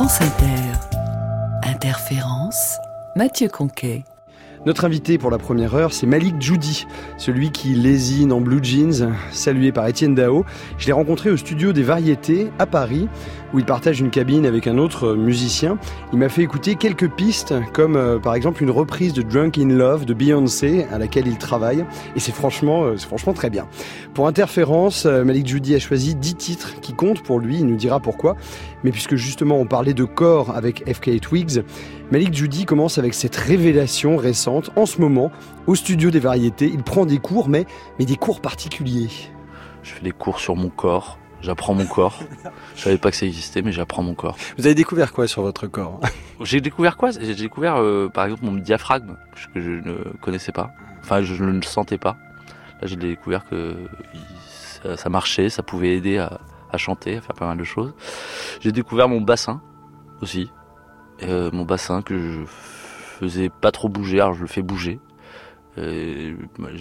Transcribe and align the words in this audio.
France 0.00 0.22
Inter. 0.22 0.78
Interférence. 1.62 2.78
Mathieu 3.16 3.50
Conquet. 3.50 4.04
Notre 4.66 4.84
invité 4.84 5.16
pour 5.16 5.30
la 5.30 5.38
première 5.38 5.74
heure, 5.74 5.94
c'est 5.94 6.06
Malik 6.06 6.34
Judy, 6.38 6.86
celui 7.16 7.50
qui 7.50 7.68
lésine 7.68 8.30
en 8.30 8.42
blue 8.42 8.62
jeans, 8.62 9.14
salué 9.30 9.72
par 9.72 9.86
Étienne 9.86 10.14
Dao. 10.14 10.44
Je 10.76 10.86
l'ai 10.86 10.92
rencontré 10.92 11.30
au 11.30 11.38
studio 11.38 11.72
des 11.72 11.82
Variétés 11.82 12.50
à 12.58 12.66
Paris, 12.66 13.08
où 13.54 13.58
il 13.58 13.64
partage 13.64 14.00
une 14.00 14.10
cabine 14.10 14.44
avec 14.44 14.66
un 14.66 14.76
autre 14.76 15.14
musicien. 15.14 15.78
Il 16.12 16.18
m'a 16.18 16.28
fait 16.28 16.42
écouter 16.42 16.74
quelques 16.74 17.08
pistes, 17.08 17.54
comme 17.72 17.96
euh, 17.96 18.18
par 18.18 18.34
exemple 18.34 18.62
une 18.62 18.70
reprise 18.70 19.14
de 19.14 19.22
Drunk 19.22 19.56
in 19.56 19.68
Love 19.68 20.04
de 20.04 20.12
Beyoncé, 20.12 20.84
à 20.92 20.98
laquelle 20.98 21.26
il 21.26 21.38
travaille, 21.38 21.86
et 22.14 22.20
c'est 22.20 22.34
franchement, 22.34 22.84
euh, 22.84 22.98
franchement 22.98 23.32
très 23.32 23.48
bien. 23.48 23.66
Pour 24.12 24.26
Interférence, 24.26 25.06
euh, 25.06 25.24
Malik 25.24 25.46
Judy 25.46 25.74
a 25.74 25.78
choisi 25.78 26.14
10 26.14 26.34
titres 26.34 26.80
qui 26.82 26.92
comptent 26.92 27.22
pour 27.22 27.38
lui, 27.38 27.60
il 27.60 27.66
nous 27.66 27.76
dira 27.76 27.98
pourquoi. 27.98 28.36
Mais 28.84 28.90
puisque 28.90 29.16
justement 29.16 29.56
on 29.56 29.66
parlait 29.66 29.94
de 29.94 30.04
corps 30.04 30.54
avec 30.54 30.84
FK 30.86 31.18
Twigs, 31.20 31.62
Malik 32.10 32.34
Judy 32.34 32.64
commence 32.64 32.98
avec 32.98 33.14
cette 33.14 33.36
révélation 33.36 34.16
récente. 34.16 34.70
En 34.74 34.84
ce 34.84 35.00
moment, 35.00 35.30
au 35.68 35.76
studio 35.76 36.10
des 36.10 36.18
variétés, 36.18 36.66
il 36.66 36.82
prend 36.82 37.06
des 37.06 37.18
cours, 37.18 37.48
mais, 37.48 37.66
mais 38.00 38.04
des 38.04 38.16
cours 38.16 38.40
particuliers. 38.40 39.10
Je 39.84 39.92
fais 39.92 40.02
des 40.02 40.10
cours 40.10 40.40
sur 40.40 40.56
mon 40.56 40.70
corps. 40.70 41.18
J'apprends 41.40 41.72
mon 41.72 41.86
corps. 41.86 42.18
Je 42.74 42.82
savais 42.82 42.98
pas 42.98 43.12
que 43.12 43.16
ça 43.16 43.26
existait, 43.26 43.62
mais 43.62 43.70
j'apprends 43.70 44.02
mon 44.02 44.14
corps. 44.14 44.36
Vous 44.58 44.66
avez 44.66 44.74
découvert 44.74 45.12
quoi 45.12 45.28
sur 45.28 45.42
votre 45.42 45.68
corps? 45.68 46.00
J'ai 46.40 46.60
découvert 46.60 46.96
quoi? 46.96 47.12
J'ai 47.12 47.36
découvert, 47.36 47.76
euh, 47.76 48.08
par 48.08 48.24
exemple, 48.24 48.44
mon 48.44 48.54
diaphragme 48.54 49.16
que 49.54 49.60
je 49.60 49.70
ne 49.70 49.94
connaissais 50.20 50.52
pas. 50.52 50.72
Enfin, 51.02 51.22
je 51.22 51.44
ne 51.44 51.52
le 51.52 51.62
sentais 51.62 51.98
pas. 51.98 52.16
Là, 52.80 52.88
j'ai 52.88 52.96
découvert 52.96 53.44
que 53.48 53.76
ça, 54.96 55.08
marchait, 55.10 55.48
ça 55.48 55.62
pouvait 55.62 55.96
aider 55.96 56.18
à, 56.18 56.40
à, 56.72 56.76
chanter, 56.76 57.18
à 57.18 57.20
faire 57.20 57.36
pas 57.36 57.46
mal 57.46 57.58
de 57.58 57.64
choses. 57.64 57.92
J'ai 58.60 58.72
découvert 58.72 59.08
mon 59.08 59.20
bassin 59.20 59.60
aussi. 60.22 60.50
Euh, 61.22 61.50
mon 61.52 61.64
bassin 61.64 62.02
que 62.02 62.18
je 62.18 62.40
faisais 63.18 63.48
pas 63.48 63.72
trop 63.72 63.88
bouger, 63.88 64.20
alors 64.20 64.34
je 64.34 64.40
le 64.40 64.46
fais 64.46 64.62
bouger. 64.62 64.98
Euh, 65.78 66.34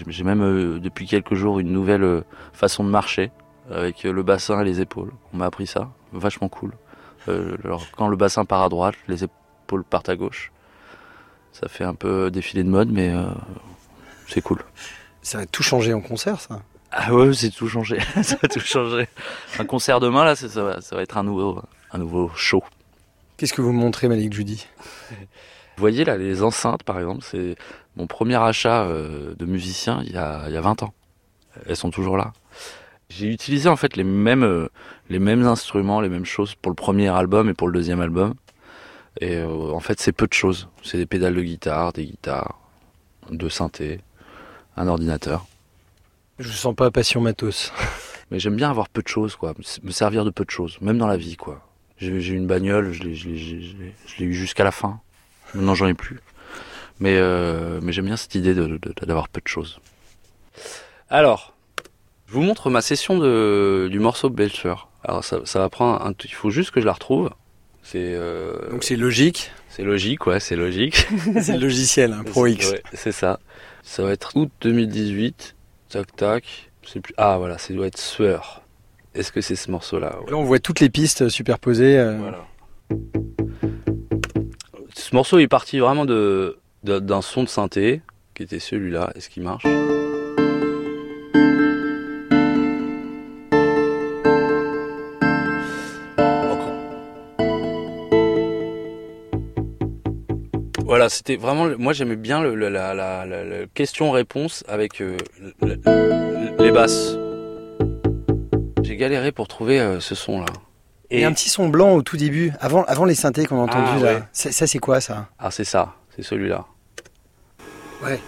j'ai 0.07 0.23
même 0.23 0.41
euh, 0.41 0.79
depuis 0.79 1.05
quelques 1.05 1.35
jours 1.35 1.59
une 1.59 1.71
nouvelle 1.71 2.23
façon 2.53 2.83
de 2.83 2.89
marcher 2.89 3.31
avec 3.71 4.03
le 4.03 4.23
bassin 4.23 4.61
et 4.61 4.65
les 4.65 4.81
épaules. 4.81 5.11
On 5.33 5.37
m'a 5.37 5.45
appris 5.45 5.67
ça, 5.67 5.89
vachement 6.11 6.49
cool. 6.49 6.73
alors 7.27 7.85
quand 7.95 8.07
le 8.07 8.17
bassin 8.17 8.45
part 8.45 8.63
à 8.63 8.69
droite, 8.69 8.95
les 9.07 9.23
épaules 9.23 9.83
partent 9.83 10.09
à 10.09 10.15
gauche. 10.15 10.51
Ça 11.51 11.67
fait 11.67 11.83
un 11.83 11.93
peu 11.93 12.31
défilé 12.31 12.63
de 12.63 12.69
mode, 12.69 12.89
mais 12.91 13.13
c'est 14.27 14.41
cool. 14.41 14.59
Ça 15.21 15.39
va 15.39 15.45
tout 15.45 15.63
changer 15.63 15.93
en 15.93 16.01
concert, 16.01 16.39
ça? 16.39 16.61
Ah 16.91 17.13
ouais, 17.13 17.33
c'est 17.33 17.51
tout 17.51 17.67
changé. 17.67 17.99
ça 18.23 18.35
va 18.41 18.47
tout 18.47 18.59
changer. 18.59 19.07
Un 19.59 19.65
concert 19.65 19.99
demain, 19.99 20.25
là, 20.25 20.35
ça, 20.35 20.47
va, 20.63 20.81
ça 20.81 20.95
va 20.95 21.03
être 21.03 21.17
un 21.17 21.23
nouveau, 21.23 21.61
un 21.91 21.97
nouveau 21.99 22.31
show. 22.35 22.63
Qu'est-ce 23.39 23.53
que 23.53 23.61
vous 23.61 23.71
me 23.71 23.79
montrez, 23.79 24.09
Malik 24.09 24.33
Judy 24.33 24.67
Vous 25.11 25.15
voyez 25.77 26.03
là, 26.03 26.17
les 26.17 26.43
enceintes, 26.43 26.83
par 26.83 26.99
exemple, 26.99 27.23
c'est 27.23 27.55
mon 27.95 28.05
premier 28.05 28.35
achat 28.35 28.83
euh, 28.83 29.33
de 29.33 29.45
musicien 29.45 30.03
il 30.05 30.11
y, 30.11 30.17
a, 30.17 30.43
il 30.47 30.53
y 30.53 30.57
a 30.57 30.61
20 30.61 30.83
ans. 30.83 30.93
Elles 31.65 31.77
sont 31.77 31.89
toujours 31.89 32.17
là. 32.17 32.33
J'ai 33.07 33.27
utilisé 33.27 33.69
en 33.69 33.77
fait 33.77 33.95
les 33.95 34.03
mêmes, 34.03 34.43
euh, 34.43 34.67
les 35.09 35.19
mêmes 35.19 35.47
instruments, 35.47 36.01
les 36.01 36.09
mêmes 36.09 36.25
choses 36.25 36.53
pour 36.55 36.69
le 36.69 36.75
premier 36.75 37.07
album 37.07 37.47
et 37.47 37.53
pour 37.53 37.69
le 37.69 37.73
deuxième 37.73 38.01
album. 38.01 38.33
Et 39.21 39.37
euh, 39.37 39.71
en 39.71 39.79
fait, 39.79 40.01
c'est 40.01 40.11
peu 40.11 40.27
de 40.27 40.33
choses. 40.33 40.67
C'est 40.83 40.97
des 40.97 41.05
pédales 41.05 41.35
de 41.35 41.41
guitare, 41.41 41.93
des 41.93 42.07
guitares, 42.07 42.59
de 43.29 43.47
synthé, 43.47 44.01
un 44.75 44.89
ordinateur. 44.89 45.45
Je 46.39 46.51
sens 46.51 46.75
pas 46.75 46.91
passion 46.91 47.21
matos. 47.21 47.71
Mais 48.31 48.39
j'aime 48.39 48.57
bien 48.57 48.69
avoir 48.69 48.89
peu 48.89 49.01
de 49.01 49.07
choses, 49.07 49.37
quoi. 49.37 49.53
Me 49.81 49.91
servir 49.91 50.25
de 50.25 50.29
peu 50.29 50.43
de 50.43 50.51
choses, 50.51 50.77
même 50.81 50.97
dans 50.97 51.07
la 51.07 51.15
vie, 51.15 51.37
quoi. 51.37 51.68
J'ai 51.99 52.07
eu 52.07 52.35
une 52.35 52.47
bagnole, 52.47 52.93
je 52.93 53.03
l'ai 53.03 54.25
eu 54.25 54.33
jusqu'à 54.33 54.63
la 54.63 54.71
fin. 54.71 55.01
Maintenant, 55.53 55.75
j'en 55.75 55.87
ai 55.87 55.93
plus. 55.93 56.19
Mais, 56.99 57.15
euh, 57.17 57.79
mais 57.81 57.91
j'aime 57.91 58.05
bien 58.05 58.17
cette 58.17 58.35
idée 58.35 58.53
d'avoir 58.53 59.29
peu 59.29 59.41
de 59.41 59.47
choses. 59.47 59.79
Alors, 61.09 61.55
je 62.27 62.33
vous 62.33 62.41
montre 62.41 62.69
ma 62.69 62.81
session 62.81 63.17
de, 63.17 63.87
du 63.91 63.99
morceau 63.99 64.29
Belcher. 64.29 64.75
Alors, 65.03 65.23
ça, 65.23 65.39
ça 65.45 65.59
va 65.59 65.69
prendre 65.69 66.05
un, 66.05 66.13
il 66.23 66.33
faut 66.33 66.49
juste 66.49 66.71
que 66.71 66.81
je 66.81 66.85
la 66.85 66.93
retrouve. 66.93 67.29
C'est 67.83 68.13
euh, 68.13 68.69
donc 68.69 68.83
c'est 68.83 68.97
logique. 68.97 69.51
C'est 69.69 69.83
logique, 69.83 70.27
ouais, 70.27 70.39
c'est 70.39 70.55
logique. 70.55 71.07
c'est 71.41 71.53
le 71.53 71.59
logiciel, 71.59 72.13
hein, 72.13 72.23
Pro 72.23 72.45
X. 72.47 72.71
Ouais, 72.71 72.83
c'est 72.93 73.11
ça. 73.11 73.39
Ça 73.83 74.03
va 74.03 74.11
être 74.11 74.35
août 74.35 74.51
2018. 74.61 75.55
Tac 75.89 76.15
tac. 76.15 76.69
Plus... 76.81 77.01
Ah 77.17 77.37
voilà, 77.37 77.57
ça 77.57 77.73
doit 77.73 77.87
être 77.87 77.97
sueur. 77.97 78.61
Est-ce 79.15 79.31
que 79.31 79.41
c'est 79.41 79.55
ce 79.55 79.71
morceau-là 79.71 80.19
ouais. 80.21 80.31
Là, 80.31 80.37
on 80.37 80.43
voit 80.43 80.59
toutes 80.59 80.79
les 80.79 80.89
pistes 80.89 81.29
superposées. 81.29 81.97
Euh... 81.97 82.17
Voilà. 82.17 82.45
Ce 84.93 85.15
morceau 85.15 85.39
est 85.39 85.47
parti 85.47 85.79
vraiment 85.79 86.05
de 86.05 86.57
d'un 86.83 87.21
son 87.21 87.43
de 87.43 87.49
synthé 87.49 88.01
qui 88.35 88.43
était 88.43 88.59
celui-là. 88.59 89.11
Est-ce 89.15 89.29
qu'il 89.29 89.43
marche 89.43 89.65
Voilà, 100.85 101.07
c'était 101.09 101.35
vraiment. 101.35 101.69
Moi, 101.77 101.93
j'aimais 101.93 102.15
bien 102.15 102.41
le, 102.41 102.55
la, 102.55 102.95
la, 102.95 103.25
la, 103.25 103.43
question-réponse 103.75 104.63
avec 104.67 105.01
euh, 105.01 105.17
les 106.59 106.71
basses. 106.71 107.15
J'ai 108.81 108.95
galéré 108.95 109.31
pour 109.31 109.47
trouver 109.47 109.79
euh, 109.79 109.99
ce 109.99 110.15
son-là. 110.15 110.45
Et... 111.11 111.25
un 111.25 111.33
petit 111.33 111.49
son 111.49 111.69
blanc 111.69 111.93
au 111.93 112.01
tout 112.01 112.17
début, 112.17 112.53
avant, 112.59 112.83
avant 112.83 113.05
les 113.05 113.15
synthés 113.15 113.45
qu'on 113.45 113.59
a 113.59 113.63
entendus 113.63 113.89
ah, 113.93 114.03
là. 114.03 114.13
Ouais. 114.15 114.23
Ça, 114.31 114.67
c'est 114.67 114.79
quoi 114.79 115.01
ça? 115.01 115.27
Ah, 115.39 115.51
c'est 115.51 115.63
ça, 115.63 115.95
c'est 116.15 116.23
celui-là. 116.23 116.65
Ouais. 118.03 118.19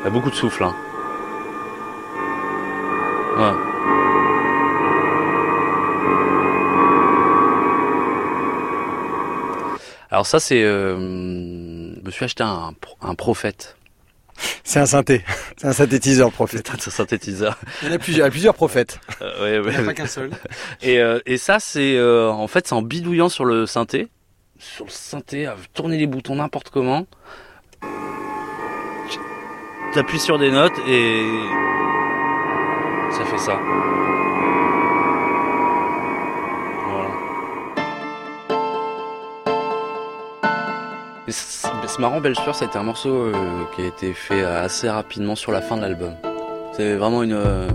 Il 0.00 0.04
y 0.04 0.06
a 0.06 0.10
beaucoup 0.10 0.30
de 0.30 0.34
souffle. 0.34 0.64
Hein. 0.64 0.74
Ouais. 3.36 3.52
Alors 10.10 10.26
ça 10.26 10.38
c'est, 10.38 10.62
euh, 10.62 10.96
je 10.96 12.00
me 12.00 12.10
suis 12.12 12.24
acheté 12.24 12.44
un, 12.44 12.72
un 13.02 13.14
prophète. 13.16 13.76
C'est 14.66 14.80
un 14.80 14.86
synthé, 14.86 15.22
c'est 15.58 15.68
un 15.68 15.72
synthétiseur 15.72 16.32
prophète. 16.32 16.70
C'est 16.78 16.88
un 16.88 16.90
synthétiseur. 16.90 17.58
Il 17.82 17.88
y 17.88 17.90
en 17.92 17.94
a 17.94 17.98
plusieurs, 17.98 18.26
il 18.26 18.28
y 18.28 18.28
a 18.28 18.30
plusieurs 18.30 18.54
prophètes. 18.54 18.98
Euh, 19.22 19.60
ouais, 19.60 19.66
ouais, 19.66 19.72
Il 19.72 19.78
n'y 19.78 19.78
en 19.78 19.82
a 19.82 19.86
pas 19.86 19.94
qu'un 19.94 20.06
seul. 20.06 20.30
Et, 20.82 20.98
euh, 20.98 21.20
et 21.24 21.38
ça 21.38 21.60
c'est, 21.60 21.96
euh, 21.96 22.28
en 22.30 22.48
fait 22.48 22.66
c'est 22.66 22.74
en 22.74 22.82
bidouillant 22.82 23.28
sur 23.28 23.44
le 23.44 23.64
synthé, 23.64 24.08
sur 24.58 24.86
le 24.86 24.90
synthé, 24.90 25.46
à 25.46 25.56
tourner 25.72 25.96
les 25.96 26.06
boutons 26.06 26.36
n'importe 26.36 26.70
comment. 26.70 27.06
T'appuies 29.94 30.18
sur 30.18 30.38
des 30.38 30.50
notes 30.50 30.76
et 30.88 31.22
ça 33.12 33.24
fait 33.24 33.38
ça. 33.38 33.60
C'est 41.28 41.98
marrant, 42.00 42.20
ça 42.52 42.64
a 42.64 42.68
été 42.68 42.76
un 42.76 42.82
morceau 42.82 43.08
euh, 43.08 43.32
qui 43.74 43.82
a 43.82 43.86
été 43.86 44.12
fait 44.12 44.44
assez 44.44 44.90
rapidement 44.90 45.34
sur 45.34 45.52
la 45.52 45.62
fin 45.62 45.76
de 45.76 45.82
l'album. 45.82 46.12
C'est 46.72 46.96
vraiment 46.96 47.22
une, 47.22 47.32
euh, 47.32 47.68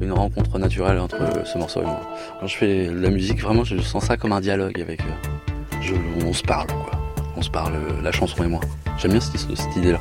une 0.00 0.12
rencontre 0.12 0.58
naturelle 0.58 0.98
entre 0.98 1.16
ce 1.46 1.58
morceau 1.58 1.82
et 1.82 1.84
moi. 1.84 2.00
Quand 2.40 2.46
je 2.46 2.56
fais 2.56 2.90
la 2.92 3.10
musique, 3.10 3.40
vraiment, 3.40 3.62
je 3.62 3.78
sens 3.78 4.06
ça 4.06 4.16
comme 4.16 4.32
un 4.32 4.40
dialogue 4.40 4.80
avec. 4.80 5.00
Euh, 5.00 5.50
je, 5.80 5.94
on 6.26 6.32
se 6.32 6.42
parle, 6.42 6.66
quoi. 6.66 6.90
On 7.36 7.42
se 7.42 7.50
parle, 7.50 7.74
la 8.02 8.10
chanson 8.10 8.42
et 8.42 8.48
moi. 8.48 8.60
J'aime 8.98 9.12
bien 9.12 9.20
cette 9.20 9.76
idée-là. 9.76 10.00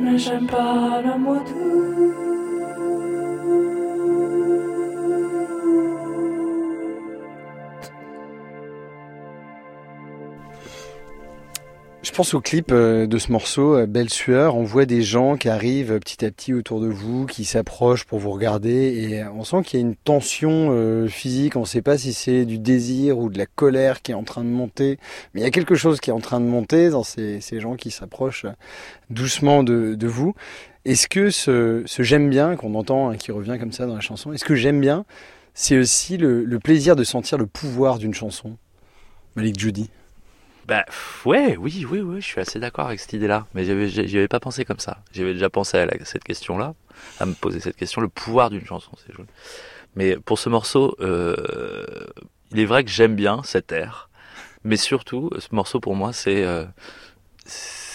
mais 0.00 0.18
j'aime 0.18 0.46
pas 0.46 1.02
le 1.02 1.18
mot 1.18 1.36
doux. 1.36 2.45
Pense 12.16 12.32
au 12.32 12.40
clip 12.40 12.72
euh, 12.72 13.06
de 13.06 13.18
ce 13.18 13.30
morceau, 13.30 13.76
euh, 13.76 13.86
Belle 13.86 14.08
Sueur. 14.08 14.56
On 14.56 14.62
voit 14.62 14.86
des 14.86 15.02
gens 15.02 15.36
qui 15.36 15.50
arrivent 15.50 15.92
euh, 15.92 15.98
petit 15.98 16.24
à 16.24 16.30
petit 16.30 16.54
autour 16.54 16.80
de 16.80 16.86
vous, 16.86 17.26
qui 17.26 17.44
s'approchent 17.44 18.04
pour 18.04 18.18
vous 18.18 18.30
regarder. 18.30 18.70
Et 18.70 19.22
on 19.24 19.44
sent 19.44 19.62
qu'il 19.64 19.78
y 19.78 19.82
a 19.82 19.86
une 19.86 19.96
tension 19.96 21.06
physique. 21.08 21.56
On 21.56 21.60
ne 21.60 21.66
sait 21.66 21.82
pas 21.82 21.98
si 21.98 22.14
c'est 22.14 22.46
du 22.46 22.58
désir 22.58 23.18
ou 23.18 23.28
de 23.28 23.36
la 23.36 23.44
colère 23.44 24.00
qui 24.00 24.12
est 24.12 24.14
en 24.14 24.22
train 24.22 24.44
de 24.44 24.48
monter. 24.48 24.98
Mais 25.34 25.42
il 25.42 25.44
y 25.44 25.46
a 25.46 25.50
quelque 25.50 25.74
chose 25.74 26.00
qui 26.00 26.08
est 26.08 26.12
en 26.14 26.20
train 26.20 26.40
de 26.40 26.46
monter 26.46 26.88
dans 26.88 27.02
ces, 27.02 27.42
ces 27.42 27.60
gens 27.60 27.76
qui 27.76 27.90
s'approchent 27.90 28.46
doucement 29.10 29.62
de, 29.62 29.94
de 29.94 30.06
vous. 30.06 30.34
Est-ce 30.86 31.08
que 31.08 31.28
ce, 31.28 31.84
j'aime 31.98 32.30
bien 32.30 32.56
qu'on 32.56 32.74
entend, 32.76 33.10
hein, 33.10 33.16
qui 33.16 33.30
revient 33.30 33.58
comme 33.60 33.72
ça 33.72 33.84
dans 33.84 33.94
la 33.94 34.00
chanson, 34.00 34.32
est-ce 34.32 34.44
que 34.44 34.54
j'aime 34.54 34.80
bien, 34.80 35.04
c'est 35.52 35.76
aussi 35.76 36.16
le, 36.16 36.44
le 36.44 36.58
plaisir 36.60 36.96
de 36.96 37.04
sentir 37.04 37.36
le 37.36 37.46
pouvoir 37.46 37.98
d'une 37.98 38.14
chanson? 38.14 38.56
Malik 39.34 39.58
Judy 39.58 39.90
Bah 40.66 40.84
ouais, 41.24 41.56
oui, 41.56 41.86
oui, 41.88 42.00
oui, 42.00 42.20
je 42.20 42.26
suis 42.26 42.40
assez 42.40 42.58
d'accord 42.58 42.88
avec 42.88 42.98
cette 42.98 43.12
idée-là. 43.12 43.46
Mais 43.54 43.64
j'y 43.88 44.18
avais 44.18 44.28
pas 44.28 44.40
pensé 44.40 44.64
comme 44.64 44.80
ça. 44.80 44.98
J'avais 45.12 45.32
déjà 45.32 45.48
pensé 45.48 45.78
à, 45.78 45.86
cette 46.04 46.24
question-là, 46.24 46.74
à 47.20 47.26
me 47.26 47.34
poser 47.34 47.60
cette 47.60 47.76
question, 47.76 48.00
le 48.00 48.08
pouvoir 48.08 48.50
d'une 48.50 48.64
chanson, 48.66 48.90
c'est 49.04 49.14
joli. 49.14 49.28
Mais 49.94 50.16
pour 50.16 50.38
ce 50.38 50.48
morceau, 50.48 50.96
euh, 51.00 51.36
il 52.50 52.58
est 52.58 52.64
vrai 52.64 52.82
que 52.82 52.90
j'aime 52.90 53.14
bien 53.14 53.42
cet 53.44 53.70
air, 53.70 54.10
mais 54.64 54.76
surtout, 54.76 55.30
ce 55.38 55.54
morceau 55.54 55.78
pour 55.78 55.94
moi, 55.94 56.12
c'est, 56.12 56.44
euh, 56.44 56.64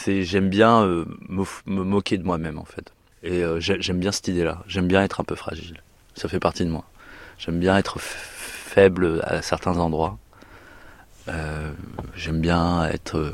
j'aime 0.07 0.49
bien 0.49 0.83
euh, 0.83 1.05
me, 1.27 1.43
moquer 1.65 2.17
de 2.17 2.23
moi-même 2.23 2.57
en 2.57 2.65
fait. 2.65 2.93
Et 3.23 3.43
euh, 3.43 3.59
j'ai- 3.59 3.81
j'aime 3.81 3.99
bien 3.99 4.11
cette 4.11 4.29
idée-là. 4.29 4.63
J'aime 4.67 4.87
bien 4.87 5.03
être 5.03 5.19
un 5.19 5.23
peu 5.25 5.35
fragile. 5.35 5.81
Ça 6.15 6.29
fait 6.29 6.39
partie 6.39 6.63
de 6.65 6.69
moi. 6.69 6.85
J'aime 7.37 7.59
bien 7.59 7.77
être 7.77 7.99
faible 7.99 9.21
à 9.25 9.41
certains 9.41 9.77
endroits. 9.77 10.17
Euh, 11.31 11.71
j'aime 12.15 12.41
bien 12.41 12.85
être 12.85 13.17
euh, 13.17 13.31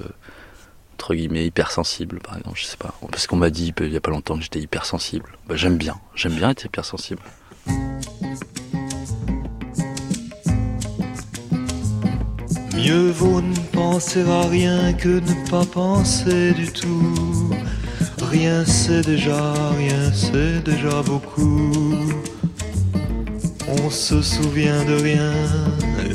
entre 0.94 1.16
guillemets 1.16 1.46
hypersensible 1.46 2.20
par 2.20 2.38
exemple 2.38 2.60
je 2.60 2.66
sais 2.66 2.78
pas 2.78 2.94
parce 3.12 3.26
qu'on 3.26 3.38
m'a 3.38 3.50
dit 3.50 3.74
il 3.80 3.92
y 3.92 3.98
a 3.98 4.02
pas 4.02 4.12
longtemps 4.12 4.36
que 4.36 4.44
j'étais 4.44 4.60
hypersensible 4.60 5.38
bah, 5.48 5.56
j'aime 5.56 5.78
bien 5.78 5.96
j'aime 6.14 6.34
bien 6.34 6.52
être 6.52 6.66
hypersensible 6.66 7.22
Mieux 12.76 13.10
vaut 13.10 13.42
ne 13.42 13.56
penser 13.74 14.22
à 14.22 14.48
rien 14.48 14.94
que 14.94 15.20
ne 15.20 15.50
pas 15.50 15.66
penser 15.66 16.54
du 16.54 16.72
tout. 16.72 17.50
Rien 18.22 18.64
c'est 18.66 19.02
déjà, 19.02 19.54
rien 19.72 20.14
c'est 20.14 20.64
déjà 20.64 21.02
beaucoup. 21.02 21.74
On 23.70 23.90
se 23.90 24.22
souvient 24.22 24.86
de 24.86 24.94
rien, 24.94 25.34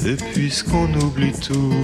et 0.06 0.14
puisqu'on 0.32 0.93
oublie 0.94 1.32
tout, 1.32 1.75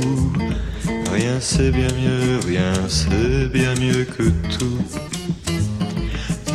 rien 1.12 1.38
c'est 1.40 1.70
bien 1.70 1.88
mieux, 2.02 2.40
rien 2.46 2.72
c'est 2.88 3.48
bien 3.52 3.74
mieux 3.74 4.04
que 4.04 4.30
tout. 4.56 4.78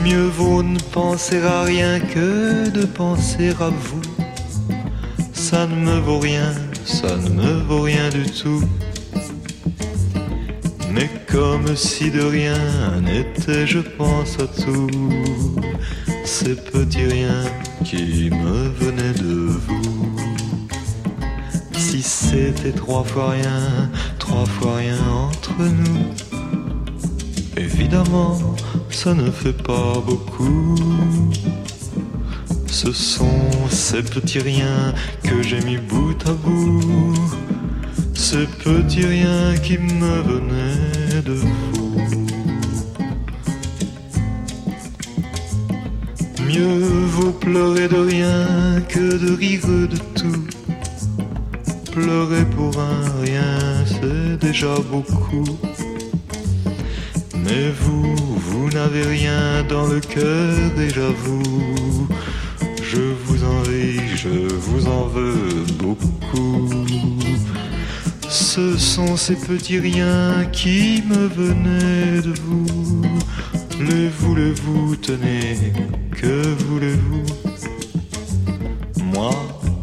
Mieux 0.03 0.25
vaut 0.25 0.63
ne 0.63 0.79
penser 0.79 1.41
à 1.41 1.61
rien 1.63 1.99
que 1.99 2.69
de 2.69 2.85
penser 2.85 3.49
à 3.59 3.69
vous. 3.69 4.01
Ça 5.31 5.67
ne 5.67 5.75
me 5.75 5.99
vaut 5.99 6.19
rien, 6.19 6.51
ça 6.83 7.15
ne 7.15 7.29
me 7.29 7.61
vaut 7.67 7.81
rien 7.81 8.09
du 8.09 8.23
tout. 8.23 8.63
Mais 10.91 11.09
comme 11.31 11.75
si 11.75 12.09
de 12.09 12.21
rien 12.21 12.57
n'était, 13.01 13.67
je 13.67 13.79
pense 13.79 14.37
à 14.39 14.47
tout. 14.47 14.89
Ces 16.25 16.55
petits 16.55 17.05
riens 17.05 17.45
qui 17.83 18.29
me 18.29 18.69
venaient 18.69 19.13
de 19.13 19.51
vous. 19.67 20.15
Si 21.77 22.01
c'était 22.01 22.71
trois 22.71 23.03
fois 23.03 23.31
rien, 23.31 23.89
trois 24.19 24.45
fois 24.45 24.77
rien 24.77 24.97
entre 25.29 25.53
nous. 25.61 26.13
Évidemment, 27.57 28.37
ça 28.89 29.13
ne 29.13 29.29
fait 29.29 29.53
pas 29.63 30.01
beaucoup. 30.05 30.75
Ce 32.67 32.91
sont 32.91 33.51
ces 33.69 34.01
petits 34.01 34.39
riens 34.39 34.93
que 35.23 35.43
j'ai 35.43 35.61
mis 35.61 35.77
bout 35.77 36.17
à 36.25 36.33
bout. 36.33 37.13
Ces 38.13 38.47
petits 38.63 39.05
riens 39.05 39.55
qui 39.61 39.77
me 39.77 40.21
venaient 40.21 41.21
de 41.23 41.33
vous. 41.33 41.72
Mieux 46.53 47.05
vaut 47.07 47.31
pleurer 47.31 47.87
de 47.87 47.97
rien 47.97 48.79
que 48.87 49.17
de 49.17 49.33
rire 49.33 49.65
de 49.65 49.97
tout. 50.13 50.45
Pleurer 51.91 52.45
pour 52.55 52.79
un 52.79 53.21
rien, 53.23 53.57
c'est 53.87 54.37
déjà 54.37 54.75
beaucoup. 54.91 55.57
Mais 57.43 57.71
vous, 57.79 58.15
vous 58.15 58.69
n'avez 58.69 59.01
rien 59.01 59.63
dans 59.67 59.87
le 59.87 59.99
cœur 59.99 60.79
et 60.79 60.89
j'avoue, 60.91 62.07
je 62.83 63.01
vous 63.25 63.43
envie, 63.43 64.15
je 64.15 64.53
vous 64.53 64.87
en 64.87 65.07
veux 65.07 65.65
beaucoup. 65.79 66.69
Ce 68.29 68.77
sont 68.77 69.17
ces 69.17 69.35
petits 69.35 69.79
riens 69.79 70.45
qui 70.51 71.01
me 71.07 71.25
venaient 71.25 72.21
de 72.21 72.33
vous. 72.41 73.01
Les 73.89 74.07
voulez-vous, 74.07 74.95
tenez, 74.95 75.57
que 76.11 76.41
voulez-vous? 76.65 77.25
Moi, 79.03 79.31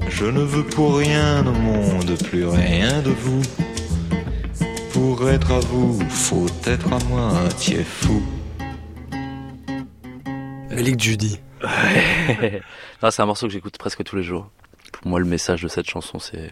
je 0.08 0.24
ne 0.24 0.40
veux 0.40 0.64
pour 0.64 0.96
rien 0.98 1.46
au 1.46 1.52
monde, 1.52 2.16
plus 2.24 2.46
rien 2.46 3.02
de 3.02 3.10
vous. 3.10 3.42
Pour 4.92 5.28
être 5.28 5.52
à 5.52 5.60
vous, 5.60 6.00
faut 6.08 6.46
être 6.66 6.92
à 6.92 6.98
moitié 7.04 7.84
fou. 7.84 8.22
Malik 10.70 10.98
Judy. 11.00 11.38
c'est 13.10 13.20
un 13.22 13.26
morceau 13.26 13.48
que 13.48 13.52
j'écoute 13.52 13.76
presque 13.76 14.02
tous 14.02 14.16
les 14.16 14.22
jours 14.22 14.48
pour 14.92 15.06
moi 15.08 15.20
le 15.20 15.26
message 15.26 15.62
de 15.62 15.68
cette 15.68 15.88
chanson 15.88 16.18
c'est 16.18 16.38
euh, 16.38 16.48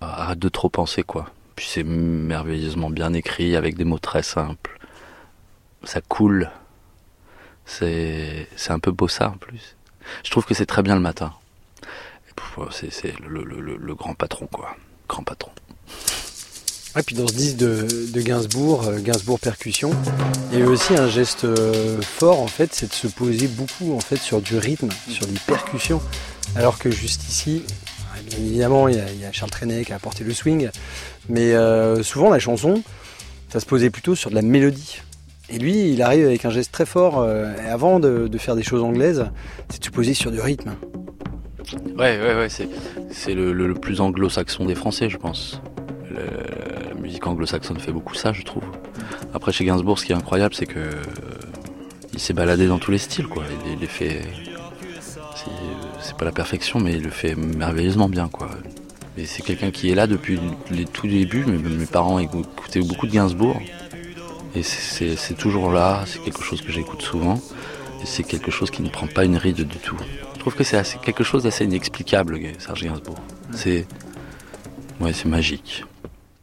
arrête 0.00 0.38
de 0.38 0.48
trop 0.48 0.70
penser 0.70 1.02
quoi 1.02 1.26
puis 1.56 1.66
c'est 1.68 1.84
merveilleusement 1.84 2.88
bien 2.88 3.12
écrit 3.12 3.54
avec 3.54 3.76
des 3.76 3.84
mots 3.84 3.98
très 3.98 4.22
simples 4.22 4.78
ça 5.86 6.00
coule. 6.00 6.50
C'est 7.66 8.46
un 8.68 8.78
peu 8.78 8.90
beau 8.92 9.08
ça 9.08 9.28
en 9.30 9.36
plus. 9.38 9.76
Je 10.24 10.30
trouve 10.30 10.44
que 10.44 10.54
c'est 10.54 10.66
très 10.66 10.82
bien 10.82 10.94
le 10.94 11.00
matin. 11.00 11.32
C'est 12.70 13.14
le, 13.20 13.42
le- 13.42 13.60
le- 13.76 13.94
grand 13.94 14.14
patron 14.14 14.46
quoi. 14.46 14.76
Grand 15.08 15.22
patron. 15.22 15.50
Et 16.96 17.02
puis 17.02 17.16
dans 17.16 17.26
ce 17.26 17.32
disque 17.32 17.56
de, 17.56 18.20
Gainsbourg, 18.20 18.84
euh, 18.86 19.00
Gainsbourg 19.00 19.40
percussion, 19.40 19.90
il 20.52 20.58
y 20.58 20.62
a 20.62 20.64
eu 20.64 20.68
aussi 20.68 20.94
un 20.96 21.08
geste 21.08 21.44
euh, 21.44 22.00
fort 22.00 22.40
en 22.40 22.46
fait, 22.46 22.72
c'est 22.72 22.86
de 22.88 22.92
se 22.92 23.08
poser 23.08 23.48
beaucoup 23.48 23.94
en 23.96 24.00
fait 24.00 24.16
sur 24.16 24.40
du 24.40 24.56
rythme, 24.58 24.88
sur 25.08 25.26
des 25.26 25.38
percussions, 25.46 26.00
alors 26.54 26.78
que 26.78 26.92
juste 26.92 27.24
ici, 27.28 27.64
évidemment, 28.38 28.86
il 28.86 28.96
y 28.96 29.00
a, 29.00 29.10
il 29.10 29.20
y 29.20 29.24
a 29.24 29.32
Charles 29.32 29.50
Trenet 29.50 29.84
qui 29.84 29.92
a 29.92 29.96
apporté 29.96 30.22
le 30.22 30.32
swing, 30.32 30.70
mais 31.28 31.52
euh, 31.54 32.04
souvent 32.04 32.30
la 32.30 32.38
chanson, 32.38 32.80
ça 33.52 33.58
se 33.58 33.66
posait 33.66 33.90
plutôt 33.90 34.14
sur 34.14 34.30
de 34.30 34.36
la 34.36 34.42
mélodie. 34.42 35.00
Et 35.50 35.58
lui, 35.58 35.90
il 35.92 36.02
arrive 36.02 36.26
avec 36.26 36.44
un 36.44 36.50
geste 36.50 36.72
très 36.72 36.86
fort, 36.86 37.18
euh, 37.20 37.52
et 37.64 37.68
avant 37.68 38.00
de, 38.00 38.28
faire 38.38 38.56
des 38.56 38.62
choses 38.62 38.82
anglaises, 38.82 39.26
c'est 39.68 39.80
de 39.80 39.84
se 39.84 39.90
poser 39.90 40.14
sur 40.14 40.30
du 40.30 40.40
rythme. 40.40 40.74
Ouais, 41.98 42.18
ouais, 42.20 42.34
ouais, 42.34 42.48
c'est, 42.48 43.34
le, 43.34 43.52
le- 43.52 43.74
plus 43.74 44.00
anglo-saxon 44.00 44.64
des 44.64 44.74
Français, 44.74 45.08
je 45.10 45.16
pense. 45.16 45.60
La 46.10 46.94
musique 46.94 47.26
anglo-saxonne 47.26 47.78
fait 47.78 47.92
beaucoup 47.92 48.14
ça, 48.14 48.32
je 48.32 48.42
trouve. 48.42 48.62
Après, 49.34 49.52
chez 49.52 49.64
Gainsbourg, 49.64 49.98
ce 49.98 50.06
qui 50.06 50.12
est 50.12 50.16
incroyable, 50.16 50.54
c'est 50.54 50.66
que 50.66 50.78
euh, 50.78 50.92
il 52.12 52.20
s'est 52.20 52.34
baladé 52.34 52.66
dans 52.66 52.78
tous 52.78 52.90
les 52.90 52.98
styles, 52.98 53.26
quoi. 53.26 53.42
Il, 53.72 53.80
les 53.80 53.86
fait. 53.86 54.22
C'est, 56.00 56.16
pas 56.16 56.24
la 56.24 56.32
perfection, 56.32 56.78
mais 56.80 56.94
il 56.94 57.02
le 57.02 57.10
fait 57.10 57.34
merveilleusement 57.34 58.08
bien, 58.08 58.28
quoi. 58.28 58.48
Et 59.18 59.26
c'est 59.26 59.42
quelqu'un 59.42 59.70
qui 59.70 59.90
est 59.90 59.94
là 59.94 60.06
depuis 60.06 60.38
les 60.70 60.84
tout 60.84 61.06
débuts. 61.06 61.44
Mes 61.44 61.86
parents 61.86 62.18
écoutaient 62.18 62.80
beaucoup 62.80 63.06
de 63.06 63.12
Gainsbourg. 63.12 63.60
Et 64.56 64.62
c'est, 64.62 65.34
toujours 65.36 65.70
là, 65.72 66.04
c'est 66.06 66.22
quelque 66.22 66.42
chose 66.42 66.62
que 66.62 66.70
j'écoute 66.70 67.02
souvent. 67.02 67.34
Et 68.02 68.06
c'est 68.06 68.22
quelque 68.22 68.50
chose 68.50 68.70
qui 68.70 68.82
ne 68.82 68.88
prend 68.88 69.06
pas 69.06 69.24
une 69.24 69.36
ride 69.36 69.62
du 69.66 69.78
tout. 69.78 69.96
Je 70.34 70.38
trouve 70.38 70.54
que 70.54 70.62
c'est 70.64 70.76
assez- 70.76 70.98
quelque 70.98 71.24
chose 71.24 71.42
d'assez 71.44 71.64
inexplicable, 71.64 72.38
Serge 72.58 72.82
Gainsbourg. 72.84 73.16
C'est. 73.52 73.86
Ouais, 75.00 75.12
c'est 75.12 75.24
magique. 75.28 75.84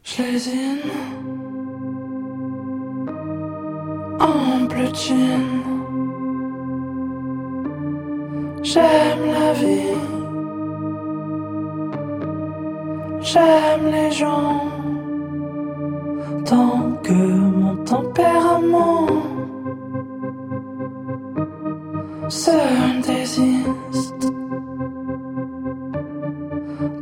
Je 0.03 0.23
les 0.23 0.49
aime 0.49 0.79
en 4.19 4.61
bleu 4.65 4.87
jean. 4.93 5.39
J'aime 8.63 9.25
la 9.33 9.53
vie. 9.53 9.95
J'aime 13.21 13.91
les 13.91 14.11
gens. 14.11 14.80
Tant 16.45 16.91
que 17.03 17.13
mon 17.13 17.75
tempérament 17.85 19.07
seul 22.31 23.01
désiste 23.05 24.31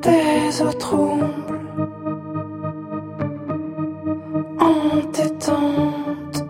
des 0.02 0.62
eaux 0.62 0.74
troubles 0.74 1.60
entêtantes 4.60 6.44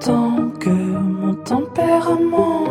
tant 0.00 0.50
que 0.58 0.70
mon 0.70 1.34
tempérament. 1.34 2.64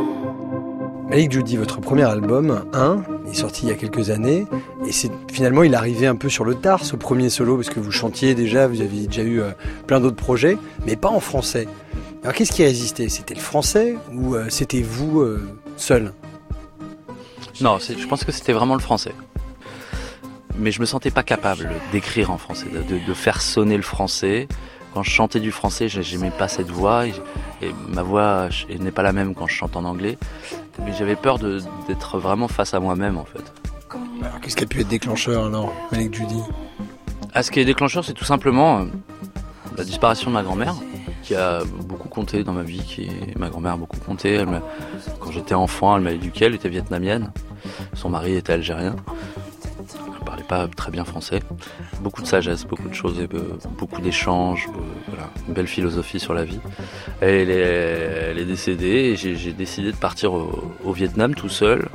Malik 1.10 1.32
Judy, 1.32 1.58
votre 1.58 1.80
premier 1.80 2.04
album, 2.04 2.64
hein 2.74 2.98
est 3.30 3.36
sorti 3.36 3.64
il 3.66 3.70
y 3.70 3.72
a 3.72 3.76
quelques 3.76 4.10
années, 4.10 4.46
et 4.86 4.92
c'est 4.92 5.12
finalement 5.32 5.64
il 5.64 5.76
arrivait 5.76 6.08
un 6.08 6.16
peu 6.16 6.30
sur 6.30 6.46
le 6.46 6.56
tard, 6.56 6.84
ce 6.84 6.96
premier 6.96 7.30
solo, 7.30 7.56
parce 7.56 7.70
que 7.70 7.80
vous 7.80 7.92
chantiez 7.92 8.36
déjà, 8.36 8.68
vous 8.68 8.82
aviez 8.82 9.08
déjà 9.08 9.24
eu 9.24 9.42
euh, 9.42 9.52
plein 9.88 10.00
d'autres 10.00 10.16
projets, 10.16 10.58
mais 10.86 10.96
pas 10.96 11.10
en 11.10 11.20
français. 11.20 11.68
Alors 12.24 12.34
qu'est-ce 12.34 12.52
qui 12.52 12.64
résistait? 12.64 13.10
C'était 13.10 13.36
le 13.36 13.40
français 13.40 13.96
ou 14.14 14.36
euh, 14.36 14.46
c'était 14.50 14.82
vous 14.82 15.22
euh, 15.22 15.48
seul? 15.78 16.14
Non, 17.62 17.78
je 17.80 18.08
pense 18.08 18.24
que 18.24 18.32
c'était 18.32 18.54
vraiment 18.54 18.76
le 18.76 18.82
français. 18.82 19.14
Mais 20.58 20.72
je 20.72 20.82
me 20.82 20.86
sentais 20.86 21.12
pas 21.12 21.24
capable 21.24 21.70
d'écrire 21.92 22.32
en 22.32 22.38
français, 22.38 22.68
de 22.68 23.14
faire 23.14 23.42
sonner 23.42 23.78
le 23.78 23.84
français. 23.84 24.48
Quand 24.94 25.04
je 25.04 25.10
chantais 25.12 25.40
du 25.40 25.52
français, 25.52 25.88
j'ai- 25.88 26.04
j'aimais 26.04 26.32
pas 26.32 26.48
cette 26.48 26.70
voix. 26.70 27.06
Et, 27.08 27.14
et 27.62 27.72
ma 27.90 28.02
voix 28.04 28.50
n'est 28.80 28.92
pas 28.92 29.04
la 29.04 29.14
même 29.14 29.36
quand 29.36 29.48
je 29.48 29.54
chante 29.56 29.76
en 29.76 29.86
anglais. 29.86 30.18
Mais 30.84 30.94
j'avais 30.98 31.16
peur 31.16 31.38
d'être 31.40 32.18
vraiment 32.20 32.48
face 32.48 32.74
à 32.74 32.80
moi-même 32.80 33.18
en 33.18 33.26
fait. 33.26 33.44
Alors 34.24 34.40
qu'est-ce 34.42 34.56
qui 34.56 34.64
a 34.64 34.68
pu 34.68 34.82
être 34.82 34.88
déclencheur 34.88 35.46
alors, 35.46 35.72
Malik 35.92 36.14
Judy 36.16 36.42
Ah, 37.34 37.44
ce 37.44 37.52
qui 37.52 37.60
est 37.60 37.66
déclencheur, 37.66 38.04
c'est 38.06 38.14
tout 38.14 38.24
simplement 38.26 38.80
euh, 38.82 38.86
la 39.78 39.84
disparition 39.84 40.30
de 40.30 40.36
ma 40.36 40.44
grand-mère, 40.44 40.76
qui 41.24 41.36
a 41.36 41.64
beaucoup 41.86 42.08
compté 42.10 42.44
dans 42.44 42.54
ma 42.54 42.64
vie. 42.64 42.82
Qui 42.84 43.10
ma 43.38 43.50
grand-mère 43.50 43.74
a 43.74 43.78
beaucoup 43.78 43.98
compté. 44.00 44.34
Elle 44.34 44.62
quand 45.20 45.32
j'étais 45.32 45.54
enfant, 45.56 45.96
elle 45.98 46.04
m'a 46.04 46.12
éduqué. 46.12 46.46
Elle 46.46 46.56
était 46.56 46.70
vietnamienne. 46.70 47.32
Son 47.94 48.10
mari 48.10 48.36
était 48.36 48.54
algérien. 48.54 48.96
Pas 50.50 50.68
très 50.68 50.90
bien 50.90 51.06
français. 51.06 51.42
Beaucoup 52.02 52.24
de 52.24 52.28
sagesse, 52.28 52.66
beaucoup 52.66 52.90
de 52.90 52.94
choses, 52.96 53.20
euh, 53.20 53.58
beaucoup 53.78 54.02
d'échanges. 54.02 54.68
euh, 54.68 55.14
une 55.48 55.54
belle 55.54 55.68
philosophie 55.68 56.20
sur 56.20 56.34
la 56.34 56.44
vie. 56.44 56.60
Elle 57.22 57.52
est, 57.52 58.46
décédée 58.46 59.14
et 59.14 59.16
j'ai 59.16 59.54
décidé 59.54 59.92
de 59.92 59.98
partir 59.98 60.34
au, 60.34 60.92
Vietnam 60.92 61.36
tout 61.36 61.50
seul, 61.50 61.88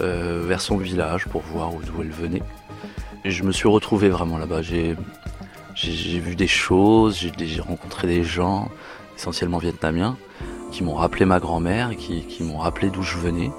euh, 0.00 0.44
vers 0.46 0.60
son 0.60 0.76
village 0.76 1.26
pour 1.26 1.42
voir 1.42 1.74
où- 1.74 1.82
d'où 1.82 2.02
elle 2.02 2.10
venait. 2.10 2.42
Et 3.24 3.32
je 3.32 3.42
me 3.42 3.50
suis 3.50 3.68
retrouvé 3.68 4.08
vraiment 4.10 4.38
là-bas. 4.38 4.62
J'ai 4.62 4.96
vu 6.20 6.36
des 6.36 6.46
choses, 6.46 7.26
j'ai 7.38 7.60
rencontré 7.60 8.06
des 8.06 8.22
gens, 8.22 8.68
essentiellement 9.16 9.58
vietnamiens, 9.58 10.16
qui 10.70 10.84
m'ont 10.84 10.94
rappelé 10.94 11.24
ma 11.24 11.40
grand-mère, 11.40 11.90
qui 11.96 12.42
m'ont 12.42 12.58
rappelé 12.58 12.90
d'où 12.90 13.02
je 13.02 13.18
venais. 13.18 13.50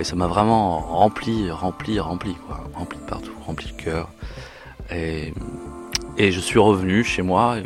Et 0.00 0.04
ça 0.04 0.16
m'a 0.16 0.26
vraiment 0.26 0.80
rempli, 0.80 1.50
rempli, 1.50 2.00
rempli, 2.00 2.34
quoi. 2.46 2.64
Rempli 2.74 2.98
de 2.98 3.04
partout, 3.04 3.32
rempli 3.46 3.68
le 3.76 3.82
cœur. 3.82 4.08
Et, 4.90 5.32
je 6.18 6.40
suis 6.40 6.58
revenu 6.58 7.04
chez 7.04 7.22
moi, 7.22 7.56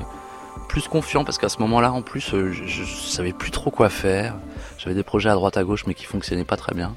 plus 0.68 0.88
confiant, 0.88 1.24
parce 1.24 1.38
qu'à 1.38 1.48
ce 1.48 1.58
moment-là, 1.60 1.92
en 1.92 2.02
plus, 2.02 2.34
euh, 2.34 2.52
je, 2.52 2.64
je 2.64 2.84
savais 2.84 3.32
plus 3.32 3.50
trop 3.50 3.70
quoi 3.70 3.88
faire. 3.88 4.34
J'avais 4.78 4.94
des 4.94 5.02
projets 5.02 5.30
à 5.30 5.34
droite 5.34 5.56
à 5.56 5.64
gauche, 5.64 5.86
mais 5.86 5.94
qui 5.94 6.04
fonctionnaient 6.04 6.44
pas 6.44 6.56
très 6.56 6.74
bien. 6.74 6.94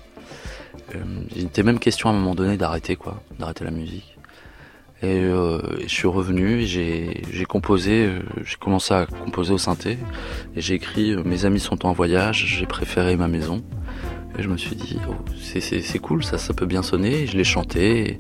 Euh, 0.96 1.00
il 1.36 1.46
était 1.46 1.64
même 1.64 1.80
question 1.80 2.10
à 2.10 2.12
un 2.12 2.16
moment 2.16 2.36
donné 2.36 2.58
d'arrêter, 2.58 2.96
quoi, 2.96 3.22
d'arrêter 3.40 3.64
la 3.64 3.72
musique. 3.72 4.18
Et 5.04 5.20
euh, 5.20 5.60
je 5.82 5.88
suis 5.88 6.08
revenu, 6.08 6.62
j'ai 6.62 7.46
composé, 7.48 8.06
euh, 8.06 8.20
j'ai 8.46 8.56
commencé 8.58 8.94
à 8.94 9.08
composer 9.08 9.52
au 9.52 9.58
synthé, 9.58 9.98
et 10.56 10.62
j'ai 10.62 10.76
écrit 10.76 11.16
Mes 11.26 11.46
amis 11.46 11.60
sont 11.60 11.86
en 11.88 11.92
voyage, 11.92 12.46
j'ai 12.46 12.68
préféré 12.68 13.16
ma 13.16 13.28
maison. 13.28 13.64
Je 14.42 14.50
me 14.50 14.58
suis 14.58 14.76
dit, 14.76 14.98
oh, 15.08 15.14
c'est- 15.40 16.00
cool, 16.00 16.24
ça, 16.24 16.38
peut 16.54 16.66
bien 16.66 16.82
sonner. 16.82 17.28
Je 17.28 17.38
l'ai 17.38 17.44
chanté, 17.44 18.20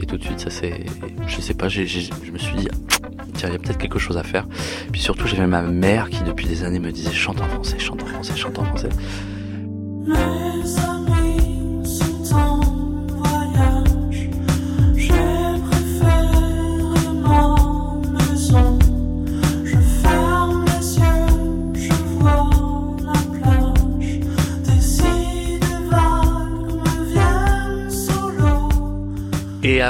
et, 0.00 0.06
tout 0.06 0.16
de 0.16 0.22
suite, 0.22 0.40
ça 0.40 0.50
c'est, 0.50 0.86
je 1.26 1.40
sais 1.40 1.54
pas, 1.54 1.68
je 1.68 1.82
me 1.82 2.38
suis 2.38 2.56
dit, 2.56 2.68
tiens, 3.34 3.48
il 3.48 3.52
y 3.52 3.56
a 3.56 3.58
peut-être 3.58 3.78
quelque 3.78 3.98
chose 3.98 4.16
à 4.16 4.22
faire. 4.22 4.46
Puis 4.92 5.00
surtout, 5.00 5.26
j'avais 5.26 5.46
ma 5.46 5.62
mère 5.62 6.08
qui 6.08 6.22
depuis 6.22 6.46
des 6.46 6.64
années 6.64 6.78
me 6.78 6.92
disait, 6.92 7.12
chante 7.12 7.40
en 7.40 7.48
français, 7.48 7.78
chante 7.78 8.02
en 8.02 8.06
français, 8.06 8.36
chante 8.36 8.58
en 8.58 8.64
français. 8.64 8.88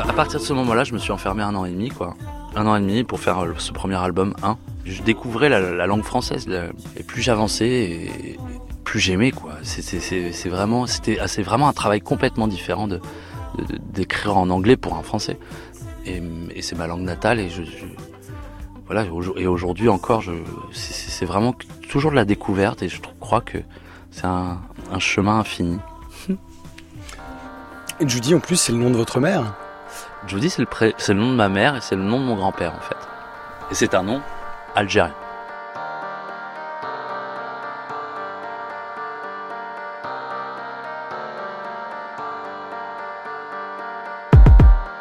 À, 0.08 0.12
partir 0.12 0.40
de 0.40 0.44
ce 0.44 0.52
moment-là, 0.52 0.84
je 0.84 0.92
me 0.94 0.98
suis 0.98 1.12
enfermé 1.12 1.42
un 1.42 1.54
an 1.54 1.64
et 1.64 1.70
demi, 1.70 1.90
quoi. 1.90 2.14
Un 2.56 2.66
an 2.66 2.76
et 2.76 2.80
demi 2.80 3.04
pour 3.04 3.20
faire 3.20 3.40
euh, 3.44 3.54
ce 3.58 3.72
premier 3.72 3.96
album 3.96 4.34
1. 4.42 4.56
Je 4.84 5.02
découvrais 5.02 5.48
la, 5.48 5.60
la 5.60 5.86
langue 5.86 6.02
française, 6.02 6.48
et 6.96 7.02
plus 7.02 7.22
j'avançais, 7.22 7.68
et 7.68 8.38
plus 8.84 9.00
j'aimais, 9.00 9.32
quoi. 9.32 9.52
C'est- 9.62 10.48
vraiment, 10.48 10.86
c'était, 10.86 11.18
ah, 11.20 11.26
vraiment 11.42 11.68
un 11.68 11.72
travail 11.72 12.00
complètement 12.00 12.48
différent 12.48 12.88
d'écrire 13.92 14.36
en 14.38 14.48
anglais 14.50 14.76
pour 14.76 14.96
un 14.96 15.02
français. 15.02 15.38
Et, 16.06 16.22
c'est 16.62 16.76
ma 16.76 16.86
langue 16.86 17.02
natale, 17.02 17.38
et 17.38 17.50
je, 17.50 17.62
voilà. 18.86 19.04
Et 19.36 19.46
aujourd'hui 19.46 19.88
encore, 19.90 20.24
c'est- 20.72 21.26
vraiment 21.26 21.54
toujours 21.90 22.10
de 22.10 22.16
la 22.16 22.24
découverte, 22.24 22.82
et 22.82 22.88
je 22.88 23.00
crois 23.20 23.42
que 23.42 23.58
c'est 24.10 24.24
un 24.24 24.58
chemin 24.98 25.38
infini. 25.40 25.78
Et 28.00 28.08
Judy, 28.08 28.34
en 28.34 28.40
plus, 28.40 28.56
c'est 28.56 28.72
le 28.72 28.78
nom 28.78 28.90
de 28.90 28.96
votre 28.96 29.18
mère. 29.20 29.54
Judy, 30.26 30.50
c'est 30.50 30.60
le, 30.60 30.66
pré- 30.66 30.94
c'est 30.98 31.14
le 31.14 31.20
nom 31.20 31.30
de 31.30 31.36
ma 31.36 31.48
mère 31.48 31.76
et 31.76 31.80
c'est 31.80 31.96
le 31.96 32.02
nom 32.02 32.18
de 32.20 32.24
mon 32.24 32.34
grand-père 32.36 32.74
en 32.74 32.80
fait. 32.80 32.96
Et 33.70 33.74
c'est 33.74 33.94
un 33.94 34.02
nom 34.02 34.20
algérien. 34.74 35.14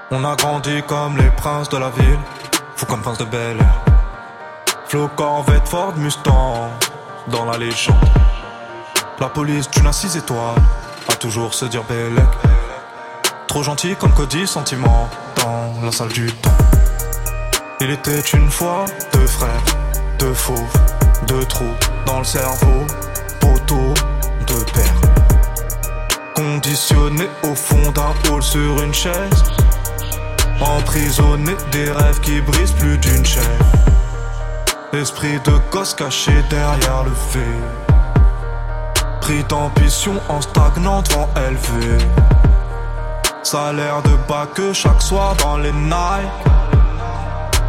On 0.10 0.24
a 0.24 0.36
grandi 0.36 0.82
comme 0.88 1.18
les 1.18 1.30
princes 1.32 1.70
de 1.70 1.78
la 1.78 1.90
ville, 1.90 2.20
fou 2.76 2.86
comme 2.86 3.02
prince 3.02 3.18
de 3.18 3.26
Bel 3.26 3.58
Air. 3.58 3.76
Flo 4.86 5.10
Corvette 5.10 5.68
Ford 5.68 5.94
Mustang, 5.98 6.72
dans 7.28 7.44
la 7.44 7.58
légende. 7.58 7.98
La 9.20 9.28
police 9.28 9.70
d'une 9.72 9.88
à 9.88 9.92
six 9.92 10.16
étoiles, 10.16 10.56
a 11.10 11.16
toujours 11.16 11.54
se 11.54 11.66
dire 11.66 11.84
Bellec. 11.84 12.24
Gentil 13.64 13.96
comme 13.96 14.14
Cody 14.14 14.46
Sentiment, 14.46 15.10
dans 15.38 15.74
la 15.84 15.92
salle 15.92 16.10
du 16.10 16.32
temps. 16.32 16.52
Il 17.82 17.90
était 17.90 18.20
une 18.20 18.50
fois 18.50 18.86
deux 19.14 19.28
frères, 19.28 19.64
deux 20.20 20.34
fauves, 20.34 20.58
deux 21.28 21.44
trous 21.46 21.66
dans 22.06 22.20
le 22.20 22.24
cerveau, 22.24 22.86
poteau, 23.40 23.94
deux 24.48 24.66
pères. 24.74 25.02
Conditionné 26.36 27.28
au 27.44 27.56
fond 27.56 27.92
d'un 27.92 28.32
hall 28.32 28.44
sur 28.44 28.82
une 28.82 28.94
chaise. 28.94 29.44
Emprisonné 30.62 31.56
des 31.72 31.92
rêves 31.92 32.20
qui 32.22 32.42
brisent 32.42 32.72
plus 32.74 32.98
d'une 33.00 33.26
chaîne. 33.26 33.44
Esprit 34.94 35.40
de 35.46 35.54
gosse 35.72 35.94
caché 35.94 36.32
derrière 36.50 37.04
le 37.04 37.12
fait. 37.12 37.94
Pris 39.22 39.44
d'ambition 39.46 40.14
en 40.30 40.42
stagnant 40.42 41.02
devant 41.02 41.30
élevé. 41.36 41.98
Salaire 43.50 44.02
de 44.02 44.10
bas 44.28 44.46
que 44.54 44.74
chaque 44.74 45.02
soir 45.02 45.34
dans 45.38 45.56
les 45.56 45.72
Nike. 45.72 46.44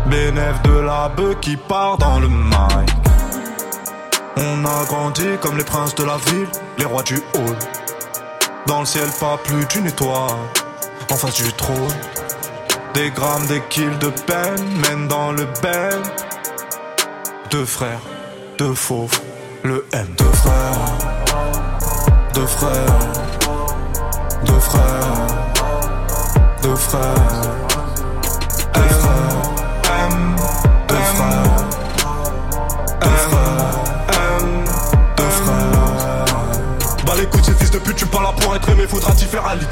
Bénéf 0.07 0.61
de 0.63 0.81
la 0.81 1.09
bœuf 1.09 1.39
qui 1.41 1.57
part 1.57 1.97
dans 1.99 2.19
le 2.19 2.27
mic. 2.27 2.91
On 4.39 4.65
a 4.65 4.85
grandi 4.87 5.29
comme 5.41 5.57
les 5.57 5.63
princes 5.63 5.95
de 5.95 6.03
la 6.03 6.17
ville, 6.17 6.49
les 6.79 6.85
rois 6.85 7.05
du 7.05 7.15
hall. 7.15 7.57
Dans 8.67 8.81
le 8.81 8.87
ciel, 8.87 9.09
pas 9.21 9.39
plus 9.45 9.65
d'une 9.67 9.87
étoile. 9.87 10.33
En 11.13 11.15
face 11.15 11.35
du 11.37 11.53
trône. 11.53 11.95
Des 12.95 13.11
grammes, 13.11 13.47
des 13.47 13.63
kills 13.71 13.99
de 14.01 14.09
peine 14.09 14.65
mènent 14.83 15.07
dans 15.07 15.31
le 15.31 15.47
bel. 15.63 16.03
Deux 17.53 17.65
frères, 17.65 18.01
deux 18.59 18.75
fauves, 18.75 19.17
le 19.63 19.87
M. 19.93 20.09
Deux 20.19 20.25
frères, 20.25 20.99
deux 22.35 22.47
frères, 22.47 22.99
deux 24.45 24.61
frères, 24.61 25.39
frères. 26.77 27.01
Bah 37.05 37.15
de 37.17 37.93
tu 37.93 38.07
parles 38.07 38.25
là 38.25 38.33
pour 38.41 38.55
être 38.55 38.69
aimé, 38.69 38.87
faudra 38.89 39.13
t'y 39.13 39.25
faire 39.25 39.47
à 39.47 39.55
l'idée. 39.55 39.67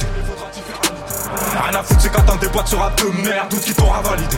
Rien 1.69 1.79
à 1.79 1.83
foutre, 1.83 2.01
c'est 2.01 2.13
qu'atteindre 2.13 2.41
des 2.41 2.49
boîtes 2.49 2.69
sera 2.69 2.91
de 2.91 3.05
merde, 3.23 3.49
tout 3.51 3.59
qui 3.59 3.75
t'aura 3.75 4.01
validé. 4.03 4.37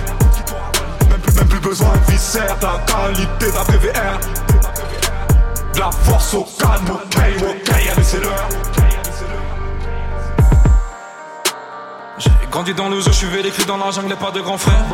Même 1.11 1.21
plus, 1.21 1.35
même 1.35 1.49
plus 1.49 1.61
besoin 1.61 1.89
de 1.89 2.13
viscère, 2.13 2.57
de 2.59 2.67
la 2.67 2.79
qualité 2.87 3.53
d'un 3.53 3.65
PVR. 3.65 4.19
De 5.75 5.79
la 5.79 5.91
force 5.91 6.35
au 6.35 6.47
calme, 6.59 6.99
dans 12.75 12.89
le 12.89 13.01
jeu, 13.01 13.11
je 13.11 13.17
suis 13.17 13.27
vécu 13.27 13.65
dans 13.65 13.77
la 13.77 13.91
jungle, 13.91 14.13
et 14.13 14.17
pas 14.17 14.31
de 14.31 14.41
grand 14.41 14.59
frère. 14.59 14.85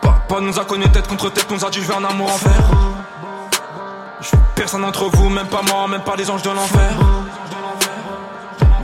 Papa 0.00 0.40
nous 0.40 0.58
a 0.58 0.64
connus 0.64 0.88
tête 0.90 1.06
contre 1.06 1.30
tête, 1.30 1.50
nous 1.50 1.64
a 1.64 1.70
dit 1.70 1.80
je 1.80 1.86
veux 1.86 1.94
un 1.94 2.04
amour. 2.04 2.30
Je 4.20 4.26
suis 4.26 4.36
personne 4.54 4.82
d'entre 4.82 5.04
vous, 5.04 5.28
même 5.28 5.46
pas 5.46 5.62
moi, 5.62 5.86
même 5.88 6.02
pas 6.02 6.16
les 6.16 6.28
anges 6.30 6.42
de 6.42 6.50
l'enfer. 6.50 6.90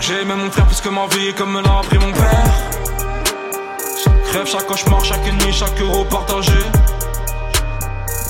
J'ai 0.01 0.21
aimé 0.21 0.35
mon 0.37 0.51
frère 0.51 0.67
plus 0.67 0.81
que 0.81 0.89
ma 0.89 1.07
vie, 1.07 1.35
comme 1.35 1.53
me 1.53 1.63
l'a 1.63 1.79
appris 1.79 1.99
mon 1.99 2.13
père. 2.13 2.45
Chaque 4.05 4.33
rêve, 4.33 4.47
chaque 4.47 4.67
cauchemar, 4.67 5.05
chaque 5.05 5.33
nuit, 5.33 5.53
chaque 5.53 5.81
euro 5.81 6.05
partagé. 6.05 6.53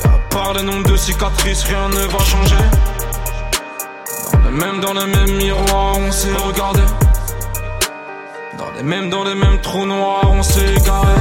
Et 0.05 0.07
à 0.07 0.19
part 0.31 0.55
le 0.55 0.63
nombre 0.63 0.89
de 0.89 0.97
cicatrices, 0.97 1.65
rien 1.65 1.89
ne 1.89 2.07
va 2.07 2.19
changer. 2.19 2.65
Dans 4.33 4.39
le 4.39 4.51
même, 4.51 4.81
dans 4.81 4.95
le 4.95 5.07
même 5.07 5.37
miroir, 5.37 5.99
on 5.99 6.13
s'est 6.13 6.33
regardé. 6.33 6.83
Les 8.77 8.83
mêmes, 8.83 9.09
dans 9.09 9.23
les 9.23 9.37
mêmes 9.37 9.61
trous 9.61 9.87
noirs, 9.87 10.29
on 10.31 10.43
s'est 10.43 10.75
égaré. 10.75 11.15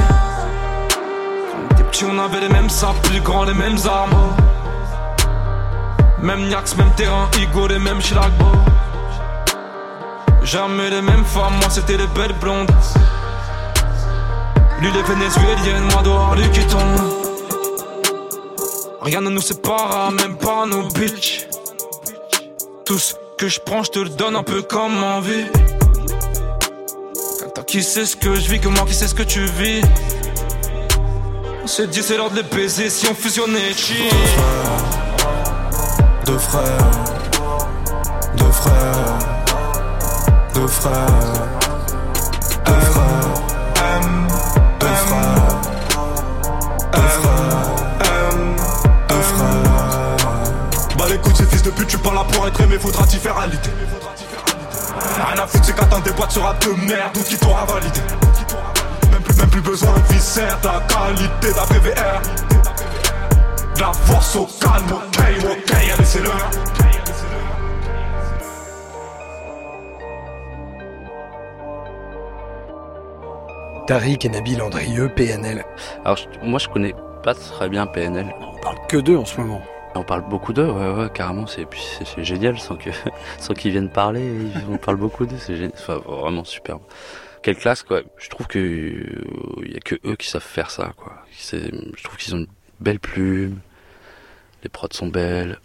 Quand 0.90 1.56
on 1.56 1.74
était 1.74 1.84
petit, 1.84 2.04
on 2.04 2.18
avait 2.18 2.40
les 2.40 2.48
mêmes 2.48 2.68
sables, 2.68 2.98
plus 3.02 3.20
grands, 3.20 3.44
les 3.44 3.54
mêmes 3.54 3.78
armes. 3.86 4.34
Même 6.20 6.48
Niax, 6.48 6.76
même 6.76 6.90
terrain, 6.96 7.28
Igo, 7.40 7.68
les 7.68 7.78
mêmes 7.78 8.00
Chilagbo. 8.00 8.46
Jamais 10.42 10.90
les 10.90 11.00
mêmes 11.00 11.24
femmes, 11.24 11.54
moi 11.60 11.70
c'était 11.70 11.96
les 11.96 12.08
belles 12.08 12.34
blondes. 12.40 12.70
Lui 14.80 14.90
les 14.90 15.02
vénézuéliennes, 15.02 15.84
moi 15.92 16.02
dehors 16.02 16.34
lui 16.34 16.50
qui 16.50 16.66
tombe. 16.66 16.80
Rien 19.00 19.20
ne 19.20 19.30
nous 19.30 19.40
sépare, 19.40 20.10
même 20.12 20.36
pas 20.36 20.66
nos 20.66 20.88
bitches. 20.88 21.46
Tout 22.84 22.98
ce 22.98 23.14
que 23.38 23.48
je 23.48 23.60
prends, 23.60 23.84
je 23.84 23.90
te 23.90 23.98
le 24.00 24.08
donne 24.08 24.34
un 24.34 24.42
peu 24.42 24.62
comme 24.62 25.02
envie. 25.04 25.46
Toi 27.54 27.62
qui 27.62 27.84
sais 27.84 28.04
ce 28.04 28.16
que 28.16 28.34
je 28.34 28.50
vis, 28.50 28.58
que 28.58 28.66
moi 28.66 28.84
qui 28.84 28.94
sais 28.94 29.06
ce 29.06 29.14
que 29.14 29.22
tu 29.22 29.44
vis? 29.44 29.80
On 31.62 31.66
s'est 31.68 31.86
dit 31.86 32.02
c'est 32.02 32.16
l'heure 32.16 32.30
de 32.30 32.36
les 32.36 32.42
baiser 32.42 32.90
si 32.90 33.06
on 33.06 33.14
fusionnait 33.14 33.72
chi. 33.72 34.08
Deux 36.26 36.36
frères, 36.36 36.90
deux 38.36 38.50
frères, 38.50 39.18
deux 40.52 40.66
frères, 40.66 41.12
deux 42.64 42.72
frères, 42.72 43.34
M, 44.02 44.28
deux 44.80 44.86
frères, 44.86 45.60
deux 46.92 47.08
frères, 47.08 47.76
M, 48.32 48.56
deux 49.08 49.14
frères. 49.14 50.16
Bah 50.98 51.04
ces 51.36 51.46
fils 51.46 51.62
de 51.62 51.70
pute, 51.70 51.86
tu 51.86 51.98
pas 51.98 52.12
là 52.14 52.24
pour 52.32 52.48
être 52.48 52.60
aimé, 52.62 52.78
faudra 52.80 53.06
t'y 53.06 53.18
faire 53.18 53.38
à 53.38 53.46
l'idée. 53.46 53.70
Rien 55.14 55.42
à 55.42 55.46
foutre, 55.46 55.64
c'est 55.64 55.76
qu'attends 55.76 56.00
des 56.00 56.10
boîtes 56.12 56.32
sur 56.32 56.42
rap 56.42 56.58
de 56.64 56.70
merde 56.86 57.16
ou 57.16 57.22
qui 57.22 57.36
t'aura 57.38 57.64
validé. 57.66 58.00
Même 59.10 59.22
plus, 59.22 59.36
même 59.36 59.50
plus 59.50 59.60
besoin 59.60 59.92
de 59.92 60.12
viscère, 60.12 60.60
ta 60.60 60.82
qualité 60.88 61.52
d'après 61.54 61.78
VR. 61.78 62.20
De 63.76 63.80
la 63.80 63.92
force 63.92 64.36
au 64.36 64.48
calme, 64.60 64.92
ok, 64.92 65.18
ok, 65.44 65.72
allez 65.72 66.04
c'est 66.04 66.20
l'heure. 66.20 66.50
Tariq 73.86 74.24
et 74.24 74.30
Nabil 74.30 74.62
Andrieux, 74.62 75.10
PNL. 75.14 75.64
Alors, 76.04 76.18
moi, 76.42 76.58
je 76.58 76.68
connais 76.68 76.94
pas 77.22 77.34
très 77.34 77.68
bien 77.68 77.86
PNL. 77.86 78.34
On 78.40 78.58
parle 78.60 78.78
que 78.88 78.96
d'eux 78.96 79.18
en 79.18 79.26
ce 79.26 79.38
moment. 79.40 79.60
On 79.96 80.02
parle 80.02 80.28
beaucoup 80.28 80.52
d'eux, 80.52 80.68
ouais, 80.68 80.90
ouais, 80.90 81.10
carrément. 81.12 81.46
C'est, 81.46 81.66
génial 82.18 82.58
sans 82.58 82.76
que, 82.76 82.90
sans 83.38 83.54
qu'ils 83.54 83.72
viennent 83.72 83.90
parler. 83.90 84.30
On 84.68 84.76
parle 84.76 84.96
beaucoup 84.96 85.24
d'eux, 85.26 85.38
c'est. 85.38 85.72
Enfin, 85.72 85.98
vraiment 85.98 86.44
superbe. 86.44 86.82
Quelle 87.42 87.56
classe, 87.56 87.82
quoi. 87.82 88.00
Je 88.16 88.28
trouve 88.28 88.46
que 88.46 88.58
il 88.58 89.72
y 89.72 89.76
a 89.76 89.80
que 89.80 89.96
eux 90.04 90.16
qui 90.16 90.28
savent 90.28 90.42
faire 90.42 90.70
ça, 90.70 90.92
quoi. 90.96 91.24
Je 91.52 92.02
trouve 92.02 92.16
qu'ils 92.16 92.34
ont 92.34 92.38
une 92.38 92.46
belle 92.80 92.98
plume. 92.98 93.60
Les 94.62 94.68
prods 94.68 94.88
sont 94.92 95.08
belles. 95.08 95.58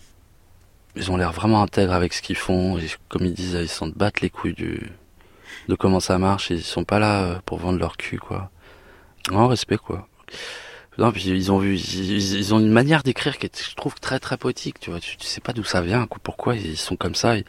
Ils 0.95 1.11
ont 1.11 1.17
l'air 1.17 1.31
vraiment 1.31 1.63
intègres 1.63 1.93
avec 1.93 2.13
ce 2.13 2.21
qu'ils 2.21 2.37
font. 2.37 2.77
Et 2.77 2.87
comme 3.07 3.25
ils 3.25 3.33
disent, 3.33 3.57
ils 3.59 3.69
s'en 3.69 3.87
battent 3.87 4.21
les 4.21 4.29
couilles 4.29 4.53
du, 4.53 4.91
de 5.69 5.75
comment 5.75 5.99
ça 5.99 6.17
marche. 6.17 6.49
Ils 6.49 6.63
sont 6.63 6.83
pas 6.83 6.99
là 6.99 7.23
euh, 7.23 7.39
pour 7.45 7.59
vendre 7.59 7.79
leur 7.79 7.97
cul, 7.97 8.19
quoi. 8.19 8.51
Non, 9.31 9.47
respect, 9.47 9.77
quoi. 9.77 10.07
Non, 10.99 11.11
puis 11.11 11.23
ils 11.29 11.51
ont 11.51 11.59
vu, 11.59 11.75
ils, 11.75 12.11
ils- 12.11 12.35
ils 12.37 12.53
ont 12.53 12.59
une 12.59 12.71
manière 12.71 13.03
d'écrire 13.03 13.37
qui 13.37 13.45
est, 13.45 13.69
je 13.69 13.75
trouve, 13.75 13.95
très 13.95 14.19
très 14.19 14.37
poétique. 14.37 14.79
Tu 14.79 14.89
vois, 14.91 14.99
tu, 14.99 15.15
tu 15.17 15.25
sais 15.25 15.41
pas 15.41 15.53
d'où 15.53 15.63
ça 15.63 15.81
vient, 15.81 16.05
quoi, 16.07 16.19
pourquoi 16.21 16.55
ils 16.55 16.77
sont 16.77 16.95
comme 16.95 17.15
ça. 17.15 17.37
Ils, 17.37 17.45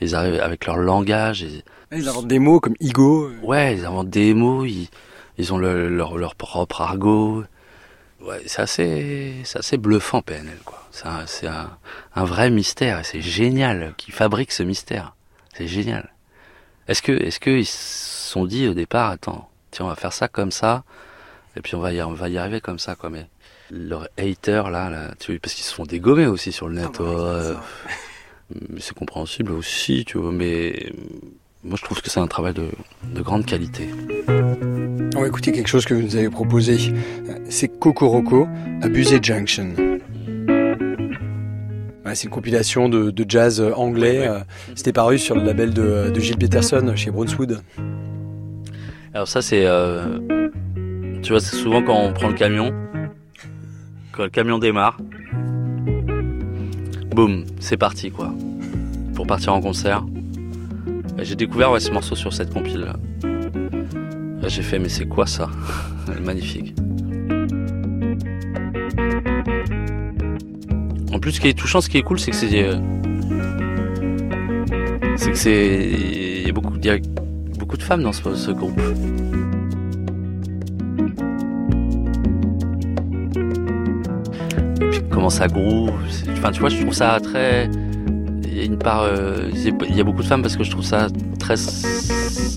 ils 0.00 0.14
arrivent 0.14 0.40
avec 0.40 0.66
leur 0.66 0.76
langage. 0.78 1.42
Et, 1.42 1.62
Ils 1.92 2.08
inventent 2.08 2.28
des 2.28 2.38
mots 2.38 2.60
comme 2.60 2.74
euh, 2.82 3.30
ouais, 3.42 3.76
ils 3.76 3.84
inventent 3.84 4.10
des 4.10 4.32
mots. 4.34 4.64
Ils, 4.64 4.88
ils 5.38 5.52
ont 5.52 5.58
le- 5.58 5.88
leur, 5.88 6.16
leur 6.16 6.34
propre 6.34 6.80
argot. 6.80 7.44
Ouais, 8.22 8.42
c'est 8.46 8.62
assez, 8.62 9.34
c'est 9.44 9.58
assez 9.58 9.76
bluffant 9.76 10.22
PNL, 10.22 10.58
quoi. 10.64 10.88
C'est 10.90 11.06
un, 11.06 11.26
c'est 11.26 11.46
un, 11.46 11.70
un 12.14 12.24
vrai 12.24 12.48
mystère. 12.50 13.00
et 13.00 13.04
C'est 13.04 13.20
génial 13.20 13.92
qu'ils 13.98 14.14
fabriquent 14.14 14.52
ce 14.52 14.62
mystère. 14.62 15.14
C'est 15.54 15.66
génial. 15.66 16.10
Est-ce 16.88 17.02
que, 17.02 17.12
est-ce 17.12 17.38
que 17.40 17.50
ils 17.50 17.66
se 17.66 18.30
sont 18.30 18.46
dit 18.46 18.66
au 18.68 18.74
départ, 18.74 19.10
attends, 19.10 19.50
tiens, 19.70 19.86
on 19.86 19.88
va 19.88 19.94
faire 19.96 20.12
ça 20.12 20.28
comme 20.28 20.50
ça, 20.50 20.84
et 21.56 21.60
puis 21.60 21.74
on 21.74 21.80
va 21.80 21.92
y, 21.92 22.02
on 22.02 22.12
va 22.12 22.28
y 22.28 22.38
arriver 22.38 22.60
comme 22.60 22.78
ça, 22.78 22.94
quoi. 22.94 23.10
Mais 23.10 23.26
leurs 23.70 24.08
haters 24.18 24.70
là, 24.70 24.90
là, 24.90 25.12
tu 25.18 25.32
vois, 25.32 25.40
parce 25.40 25.54
qu'ils 25.54 25.64
se 25.64 25.74
font 25.74 25.84
dégommer 25.84 26.26
aussi 26.26 26.52
sur 26.52 26.68
le 26.68 26.74
net. 26.76 26.88
Ah 26.98 27.02
bah, 27.02 27.04
ouais, 27.04 27.54
c'est 28.78 28.92
euh, 28.92 28.98
compréhensible 28.98 29.52
aussi, 29.52 30.04
tu 30.06 30.18
vois. 30.18 30.32
Mais 30.32 30.92
moi, 31.62 31.76
je 31.78 31.84
trouve 31.84 32.02
que 32.02 32.10
c'est 32.10 32.20
un 32.20 32.26
travail 32.26 32.54
de, 32.54 32.66
de 33.14 33.22
grande 33.22 33.46
qualité. 33.46 33.88
On 35.16 35.20
va 35.20 35.26
écouter 35.28 35.52
quelque 35.52 35.68
chose 35.68 35.84
que 35.84 35.94
vous 35.94 36.02
nous 36.02 36.16
avez 36.16 36.28
proposé. 36.28 36.92
C'est 37.48 37.68
Kokoroko, 37.68 38.48
Abusé 38.82 39.20
Junction. 39.22 39.74
C'est 42.12 42.24
une 42.24 42.30
compilation 42.30 42.88
de, 42.88 43.10
de 43.10 43.24
jazz 43.28 43.60
anglais. 43.74 44.20
Ouais, 44.20 44.28
ouais. 44.28 44.34
euh, 44.36 44.40
C'était 44.76 44.92
paru 44.92 45.18
sur 45.18 45.34
le 45.34 45.42
label 45.42 45.74
de, 45.74 46.10
de 46.14 46.20
Gilles 46.20 46.36
Peterson 46.38 46.92
chez 46.94 47.10
Brownswood. 47.10 47.60
Alors 49.14 49.26
ça, 49.26 49.42
c'est, 49.42 49.64
euh, 49.66 50.43
tu 51.24 51.32
vois, 51.32 51.40
c'est 51.40 51.56
souvent 51.56 51.82
quand 51.82 51.98
on 51.98 52.12
prend 52.12 52.28
le 52.28 52.34
camion, 52.34 52.70
quand 54.12 54.24
le 54.24 54.28
camion 54.28 54.58
démarre, 54.58 54.98
boum, 57.14 57.46
c'est 57.60 57.78
parti 57.78 58.10
quoi, 58.10 58.30
pour 59.14 59.26
partir 59.26 59.54
en 59.54 59.62
concert. 59.62 60.04
Et 61.18 61.24
J'ai 61.24 61.34
découvert 61.34 61.80
ce 61.80 61.90
morceau 61.90 62.14
sur 62.14 62.34
cette 62.34 62.52
compile. 62.52 62.80
Là. 62.80 62.96
J'ai 64.48 64.60
fait 64.60 64.78
mais 64.78 64.90
c'est 64.90 65.06
quoi 65.06 65.26
ça? 65.26 65.48
Magnifique. 66.22 66.74
En 71.10 71.18
plus, 71.18 71.32
ce 71.32 71.40
qui 71.40 71.48
est 71.48 71.58
touchant, 71.58 71.80
ce 71.80 71.88
qui 71.88 71.96
est 71.96 72.02
cool, 72.02 72.20
c'est 72.20 72.32
que 72.32 72.36
c'est, 72.36 72.64
euh, 72.64 72.76
c'est 75.16 75.30
que 75.30 75.38
c'est, 75.38 75.90
il 75.90 76.46
y 76.46 76.50
a 76.50 76.52
beaucoup, 76.52 76.76
de 76.76 77.82
femmes 77.82 78.02
dans 78.02 78.12
ce 78.12 78.50
groupe. 78.50 78.78
Comment 85.24 85.30
ça 85.30 85.48
groove. 85.48 85.90
Enfin, 86.32 86.50
tu 86.52 86.60
vois, 86.60 86.68
je 86.68 86.78
trouve 86.82 86.92
ça 86.92 87.18
très. 87.18 87.70
Il 88.46 88.58
y 88.58 88.60
a 88.60 88.64
une 88.64 88.76
part. 88.76 89.04
euh, 89.04 89.48
Il 89.88 89.96
y 89.96 90.00
a 90.00 90.04
beaucoup 90.04 90.20
de 90.20 90.26
femmes 90.26 90.42
parce 90.42 90.54
que 90.54 90.64
je 90.64 90.70
trouve 90.70 90.84
ça 90.84 91.06
très 91.38 91.54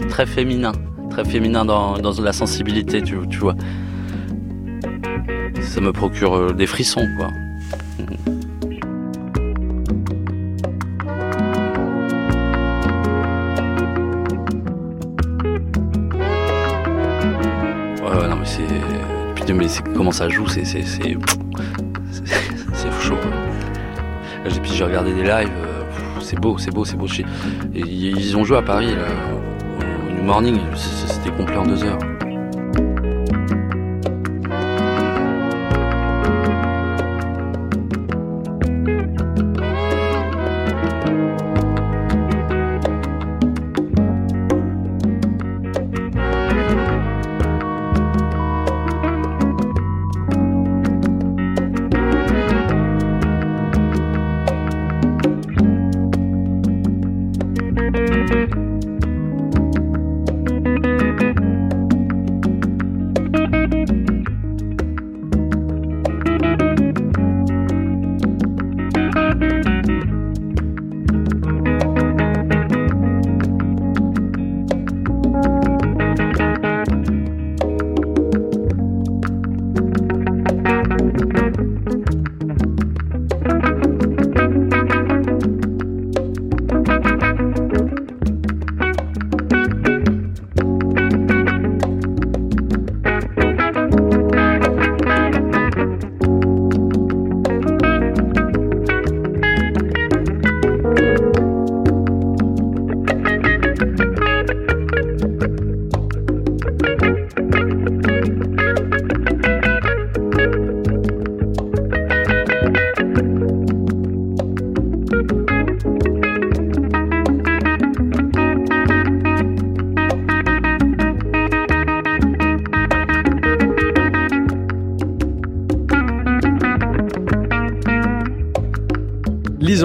très 0.09 0.25
féminin, 0.25 0.73
très 1.09 1.23
féminin 1.23 1.63
dans, 1.63 1.97
dans 1.97 2.11
la 2.21 2.33
sensibilité, 2.33 3.01
tu, 3.01 3.15
tu 3.29 3.37
vois. 3.37 3.55
Ça 5.61 5.79
me 5.79 5.93
procure 5.93 6.35
euh, 6.35 6.51
des 6.51 6.67
frissons, 6.67 7.07
quoi. 7.17 7.29
Ouais, 18.01 18.15
ouais, 18.21 18.27
non, 18.29 18.35
mais 18.37 18.45
c'est. 18.45 19.53
Mais 19.53 19.67
comment 19.95 20.11
ça 20.11 20.27
joue, 20.27 20.45
c'est- 20.47 20.65
j'ai- 24.77 24.83
regardé 24.83 25.11
des 25.13 25.23
lives, 25.23 25.49
euh, 25.65 25.83
c'est 26.21 26.39
beau, 26.39 26.57
c'est 26.57 26.71
beau, 26.71 26.85
c'est 26.85 26.97
beau. 26.97 27.07
Et 27.73 27.79
ils 27.79 28.37
ont 28.37 28.43
joué 28.43 28.57
à 28.57 28.61
Paris, 28.61 28.95
là, 28.95 29.07
au 29.79 30.13
New 30.13 30.23
Morning, 30.23 30.57
c'était 30.75 31.35
complet 31.35 31.57
en 31.57 31.65
deux 31.65 31.83
heures. 31.83 31.97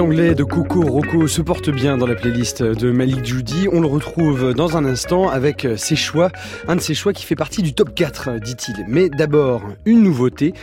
anglais 0.03 0.35
de 0.35 0.43
Coco 0.43 0.81
Rocco 0.81 1.29
se 1.29 1.41
porte 1.41 1.69
bien 1.69 1.97
dans 1.97 2.05
la 2.05 2.15
playlist 2.15 2.61
de 2.61 2.91
Malik 2.91 3.23
Judy. 3.23 3.69
On 3.71 3.79
le 3.79 3.87
retrouve 3.87 4.53
dans 4.53 4.75
un 4.75 4.83
instant 4.83 5.29
avec 5.29 5.65
ses 5.77 5.95
choix, 5.95 6.29
un 6.67 6.75
de 6.75 6.81
ses 6.81 6.93
choix 6.93 7.13
qui 7.13 7.23
fait 7.23 7.37
partie 7.37 7.61
du 7.61 7.73
top 7.73 7.95
4, 7.95 8.41
dit-il. 8.41 8.85
Mais 8.89 9.07
d'abord, 9.07 9.63
une 9.85 10.03
nouveauté. 10.03 10.53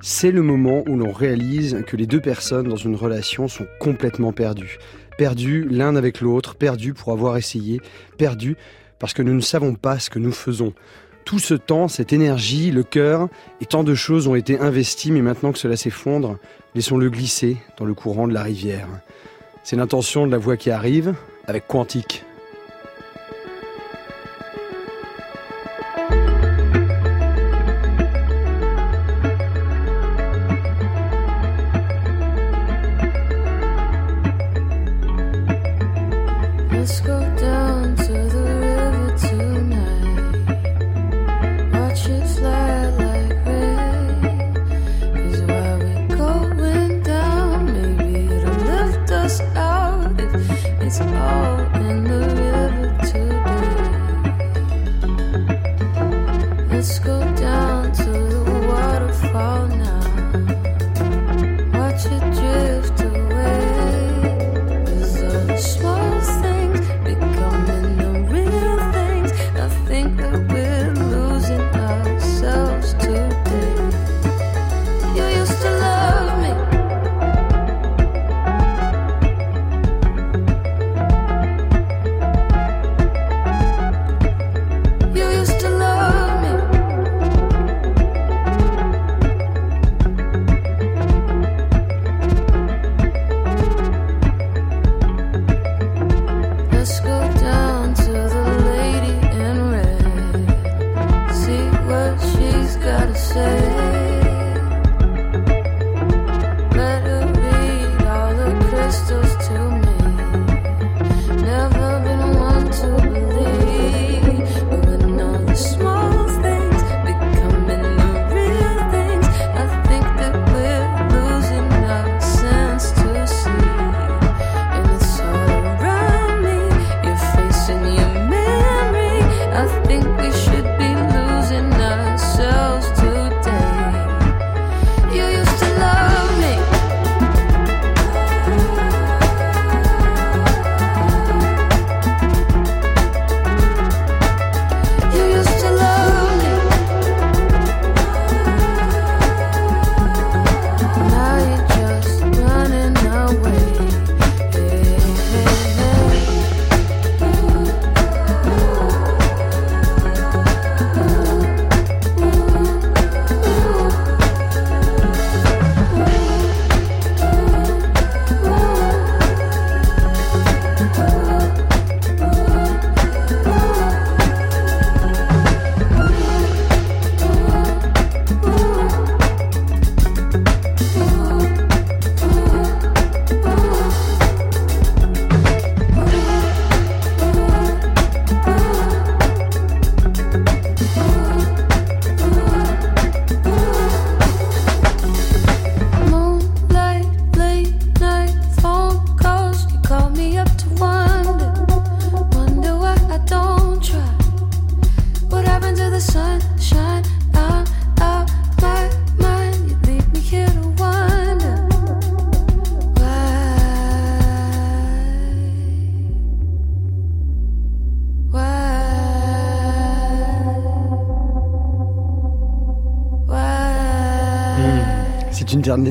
C'est 0.00 0.32
le 0.32 0.42
moment 0.42 0.82
où 0.88 0.96
l'on 0.96 1.12
réalise 1.12 1.84
que 1.86 1.96
les 1.96 2.06
deux 2.06 2.20
personnes 2.20 2.66
dans 2.66 2.76
une 2.76 2.96
relation 2.96 3.46
sont 3.46 3.68
complètement 3.78 4.32
perdues. 4.32 4.78
Perdues 5.16 5.68
l'un 5.70 5.94
avec 5.94 6.20
l'autre, 6.20 6.56
perdues 6.56 6.92
pour 6.92 7.12
avoir 7.12 7.36
essayé, 7.36 7.80
perdues 8.16 8.56
parce 8.98 9.14
que 9.14 9.22
nous 9.22 9.34
ne 9.34 9.40
savons 9.40 9.76
pas 9.76 10.00
ce 10.00 10.10
que 10.10 10.18
nous 10.18 10.32
faisons. 10.32 10.74
Tout 11.28 11.38
ce 11.38 11.52
temps, 11.52 11.88
cette 11.88 12.14
énergie, 12.14 12.70
le 12.70 12.82
cœur 12.82 13.28
et 13.60 13.66
tant 13.66 13.84
de 13.84 13.94
choses 13.94 14.28
ont 14.28 14.34
été 14.34 14.58
investies, 14.58 15.12
mais 15.12 15.20
maintenant 15.20 15.52
que 15.52 15.58
cela 15.58 15.76
s'effondre, 15.76 16.38
laissons-le 16.74 17.10
glisser 17.10 17.58
dans 17.76 17.84
le 17.84 17.92
courant 17.92 18.26
de 18.26 18.32
la 18.32 18.42
rivière. 18.42 18.88
C'est 19.62 19.76
l'intention 19.76 20.26
de 20.26 20.32
la 20.32 20.38
voix 20.38 20.56
qui 20.56 20.70
arrive 20.70 21.14
avec 21.46 21.66
Quantique. 21.66 22.24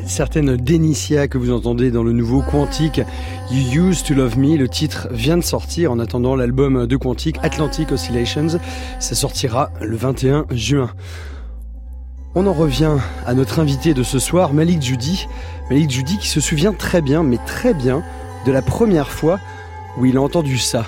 Certaine 0.06 0.56
Denicia 0.56 1.28
que 1.28 1.40
vous 1.40 1.52
entendez 1.52 1.90
dans 1.90 2.04
le 2.04 2.12
nouveau 2.12 2.44
Quantique 2.44 3.02
You 3.52 3.90
Used 3.90 4.06
to 4.06 4.14
Love 4.14 4.38
Me. 4.38 4.56
Le 4.56 4.70
titre 4.70 5.08
vient 5.12 5.38
de 5.38 5.44
sortir 5.44 5.92
en 5.92 6.00
attendant 6.00 6.36
l'album 6.36 6.86
de 6.86 6.96
Quantique 6.96 7.38
Atlantic 7.42 7.92
Oscillations. 7.92 8.60
Ça 9.00 9.16
sortira 9.16 9.72
le 9.82 9.96
21 9.96 10.46
juin. 10.52 10.92
On 12.36 12.46
en 12.46 12.54
revient 12.54 12.98
à 13.26 13.34
notre 13.34 13.60
invité 13.60 13.96
de 13.96 14.04
ce 14.04 14.20
soir, 14.20 14.54
Malik 14.54 14.84
Judy. 14.84 15.28
Malik 15.72 15.90
Judy 15.90 16.20
qui 16.20 16.28
se 16.28 16.40
souvient 16.40 16.74
très 16.74 17.02
bien, 17.02 17.24
mais 17.24 17.40
très 17.48 17.74
bien, 17.74 18.04
de 18.46 18.52
la 18.52 18.62
première 18.62 19.10
fois 19.10 19.40
où 19.98 20.06
il 20.06 20.18
a 20.18 20.22
entendu 20.22 20.60
ça, 20.60 20.86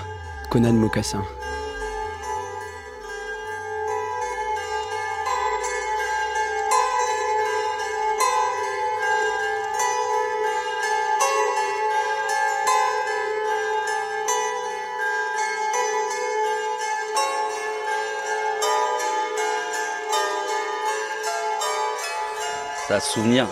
Conan 0.50 0.74
Mocassin. 0.74 1.22
Souvenir. 23.00 23.46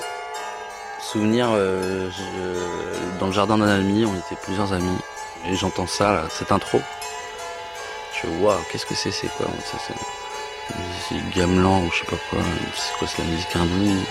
Souvenir, 1.00 1.48
euh, 1.52 2.11
dans 3.18 3.26
le 3.26 3.32
jardin 3.32 3.58
d'un 3.58 3.68
ami, 3.68 4.04
on 4.04 4.14
était 4.14 4.40
plusieurs 4.42 4.72
amis, 4.72 4.98
et 5.46 5.54
j'entends 5.54 5.87
ça, 5.87 6.24
cette 6.30 6.52
intro. 6.52 6.80
Je 8.12 8.20
fais, 8.20 8.42
waouh, 8.42 8.58
qu'est-ce 8.70 8.87
que 8.87 8.94
c'est, 8.94 9.11
c'est 9.11 9.28
quoi 9.28 9.46
C'est 11.08 11.30
gamelan 11.34 11.82
ou 11.82 11.90
je 11.90 12.00
sais 12.00 12.04
pas 12.04 12.16
quoi, 12.30 12.40
c'est 12.74 12.98
quoi, 12.98 13.08
c'est 13.08 13.22
la 13.22 13.28
musique 13.28 13.56
hindoue 13.56 14.04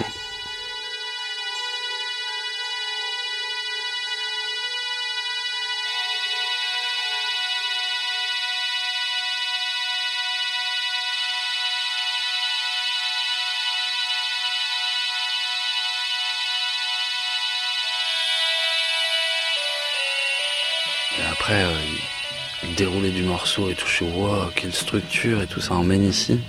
après, 21.48 21.64
euh, 21.64 22.76
déroulé 22.76 23.10
du 23.10 23.24
morceau 23.24 23.70
et 23.70 23.74
tout, 23.74 23.88
je 23.88 23.94
suis 23.94 24.06
wow, 24.06 24.48
quelle 24.54 24.74
structure 24.74 25.42
et 25.42 25.48
tout 25.48 25.62
ça 25.62 25.76
emmène 25.76 26.04
ici. 26.04 26.42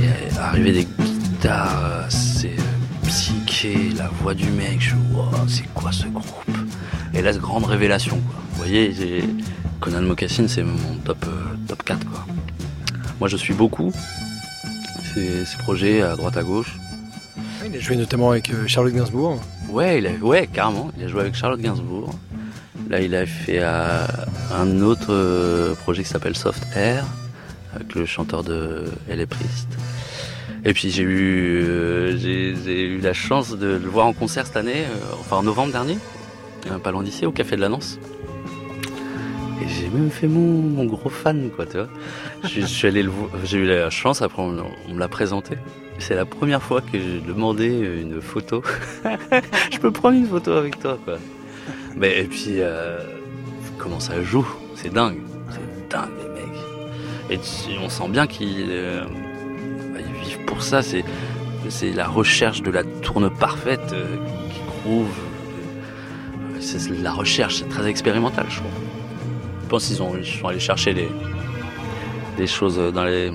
Et 0.00 0.08
euh, 0.08 0.40
arriver 0.40 0.72
des 0.72 0.84
guitares, 0.84 2.06
c'est 2.08 2.48
euh, 2.48 3.06
psyché, 3.06 3.90
la 3.96 4.08
voix 4.08 4.34
du 4.34 4.50
mec, 4.50 4.80
je 4.80 4.88
suis 4.88 4.96
wow, 5.12 5.46
c'est 5.46 5.72
quoi 5.72 5.92
ce 5.92 6.08
groupe? 6.08 6.58
Et 7.14 7.22
là, 7.22 7.32
grande 7.34 7.66
révélation, 7.66 8.18
quoi. 8.18 8.42
Vous 8.50 8.56
voyez, 8.56 9.22
Conan 9.78 10.02
Mocassin, 10.02 10.48
c'est 10.48 10.64
mon 10.64 10.96
top, 11.04 11.24
euh, 11.28 11.54
top 11.68 11.84
4, 11.84 12.04
quoi. 12.04 12.26
Moi, 13.20 13.28
je 13.28 13.36
suis 13.36 13.54
beaucoup 13.54 13.92
ces 15.14 15.56
projets 15.58 16.02
à 16.02 16.16
droite 16.16 16.36
à 16.36 16.42
gauche. 16.42 16.76
Il 17.66 17.74
a 17.76 17.80
joué 17.80 17.96
notamment 17.96 18.30
avec 18.30 18.50
euh, 18.50 18.66
Charlotte 18.66 18.92
Gainsbourg. 18.92 19.40
Ouais, 19.70 19.98
il 19.98 20.06
a, 20.06 20.10
ouais, 20.10 20.46
carrément. 20.46 20.90
Il 20.98 21.04
a 21.04 21.08
joué 21.08 21.22
avec 21.22 21.34
Charlotte 21.34 21.60
Gainsbourg. 21.60 22.14
Là, 22.90 23.00
il 23.00 23.14
a 23.14 23.24
fait 23.24 23.60
euh, 23.60 24.06
un 24.52 24.82
autre 24.82 25.12
euh, 25.12 25.74
projet 25.74 26.02
qui 26.02 26.08
s'appelle 26.08 26.36
Soft 26.36 26.62
Air, 26.76 27.06
avec 27.74 27.94
le 27.94 28.04
chanteur 28.04 28.44
de 28.44 28.84
est 29.08 29.26
Priest. 29.26 29.68
Et 30.66 30.72
puis 30.72 30.90
j'ai 30.90 31.02
eu, 31.02 32.16
j'ai, 32.18 32.86
eu 32.86 32.98
la 32.98 33.12
chance 33.12 33.50
de 33.56 33.66
le 33.66 33.88
voir 33.88 34.06
en 34.06 34.14
concert 34.14 34.46
cette 34.46 34.56
année, 34.56 34.84
enfin 35.20 35.36
en 35.36 35.42
novembre 35.42 35.72
dernier, 35.72 35.98
pas 36.82 36.90
loin 36.90 37.02
d'ici, 37.02 37.26
au 37.26 37.32
Café 37.32 37.56
de 37.56 37.60
la 37.60 37.68
Nance. 37.68 37.98
Et 39.62 39.68
j'ai 39.68 39.88
même 39.90 40.10
fait 40.10 40.26
mon, 40.26 40.84
gros 40.86 41.10
fan, 41.10 41.50
quoi, 41.54 41.66
tu 41.66 41.76
vois. 41.76 41.88
Allé 42.82 43.06
j'ai 43.44 43.58
eu 43.58 43.66
la 43.66 43.90
chance, 43.90 44.22
après 44.22 44.40
on 44.40 44.52
me 44.52 44.98
l'a 44.98 45.08
présenté. 45.08 45.56
C'est 45.98 46.14
la 46.14 46.24
première 46.26 46.62
fois 46.62 46.80
que 46.80 46.98
j'ai 46.98 47.20
demandé 47.20 47.68
une 47.68 48.20
photo. 48.20 48.62
je 49.72 49.78
peux 49.78 49.90
prendre 49.90 50.16
une 50.18 50.26
photo 50.26 50.52
avec 50.52 50.78
toi, 50.80 50.98
quoi. 51.04 51.18
Mais 51.96 52.20
et 52.20 52.24
puis, 52.24 52.56
euh, 52.60 52.98
comment 53.78 54.00
ça 54.00 54.22
joue? 54.22 54.46
C'est 54.74 54.92
dingue. 54.92 55.18
C'est 55.50 55.88
dingue, 55.88 56.10
les 56.22 56.40
mecs. 56.40 56.60
Et 57.30 57.78
on 57.82 57.88
sent 57.88 58.08
bien 58.08 58.26
qu'ils 58.26 58.66
euh, 58.68 59.04
bah, 59.94 60.00
vivent 60.24 60.44
pour 60.46 60.62
ça. 60.62 60.82
C'est 60.82 61.04
la 61.94 62.06
recherche 62.06 62.60
de 62.62 62.70
la 62.70 62.84
tourne 62.84 63.30
parfaite 63.30 63.92
euh, 63.92 64.16
qui 64.52 64.60
groove. 64.82 65.08
C'est 66.60 66.90
la 67.02 67.12
recherche, 67.12 67.56
c'est 67.58 67.68
très 67.68 67.86
expérimental, 67.88 68.46
je 68.50 68.56
trouve. 68.56 68.70
Je 69.62 69.68
pense 69.68 69.86
qu'ils 69.86 70.02
ont- 70.02 70.16
ils 70.18 70.26
sont 70.26 70.48
allés 70.48 70.58
chercher 70.60 70.92
les, 70.92 71.08
des 72.36 72.46
choses 72.46 72.78
dans 72.92 73.04
les, 73.04 73.30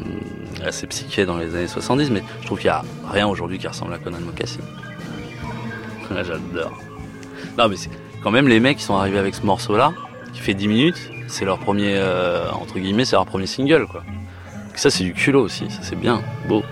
assez 0.66 0.88
psyché 0.88 1.26
dans 1.26 1.38
les 1.38 1.56
années 1.56 1.68
70, 1.68 2.12
mais 2.12 2.24
je 2.42 2.46
trouve 2.46 2.60
qu'il 2.60 2.70
n'y 2.70 2.76
a 2.76 2.84
rien 3.10 3.28
aujourd'hui 3.28 3.58
qui 3.58 3.68
ressemble 3.68 3.94
à 3.94 3.98
Conan 3.98 4.20
Mocassin. 4.20 4.62
Ah, 6.12 6.24
J'adore. 6.24 6.78
Non, 7.58 7.68
mais 7.68 7.76
quand 8.24 8.32
même 8.32 8.48
les 8.48 8.60
mecs 8.60 8.78
qui 8.78 8.84
sont 8.84 8.96
arrivés 8.96 9.20
avec 9.20 9.36
ce 9.36 9.46
morceau-là, 9.46 9.94
qui 10.34 10.42
fait 10.42 10.54
10 10.54 10.68
minutes, 10.68 11.12
c'est 11.28 11.46
leur 11.46 11.60
premier, 11.60 11.96
euh, 11.96 12.50
entre 12.52 12.80
guillemets, 12.80 13.06
c'est 13.06 13.16
leur 13.16 13.26
premier 13.26 13.48
single, 13.48 13.86
quoi. 13.88 14.04
Ça, 14.76 14.90
c'est 14.90 15.04
du 15.04 15.14
culot 15.14 15.44
aussi, 15.44 15.70
ça 15.70 15.80
c'est 15.82 16.00
bien, 16.00 16.22
beau. 16.48 16.64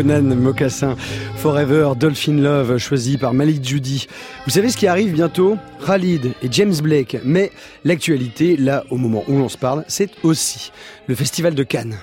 Conan 0.00 0.34
Mocassin, 0.34 0.96
Forever, 1.36 1.92
Dolphin 1.94 2.38
Love, 2.38 2.78
choisi 2.78 3.18
par 3.18 3.34
Malik 3.34 3.62
Judy. 3.62 4.06
Vous 4.46 4.50
savez 4.50 4.70
ce 4.70 4.78
qui 4.78 4.86
arrive 4.86 5.12
bientôt? 5.12 5.58
Khalid 5.84 6.32
et 6.42 6.48
James 6.50 6.72
Blake. 6.82 7.18
Mais 7.22 7.52
l'actualité, 7.84 8.56
là, 8.56 8.84
au 8.88 8.96
moment 8.96 9.24
où 9.28 9.36
l'on 9.36 9.50
se 9.50 9.58
parle, 9.58 9.84
c'est 9.88 10.08
aussi 10.22 10.72
le 11.06 11.14
Festival 11.14 11.54
de 11.54 11.62
Cannes. 11.64 11.98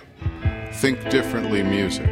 Think 0.79 0.99
differently 1.10 1.63
music. 1.63 2.05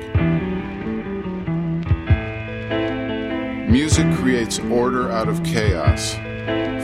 Music 3.70 4.08
creates 4.20 4.60
order 4.72 5.12
out 5.12 5.28
of 5.28 5.44
chaos, 5.44 6.16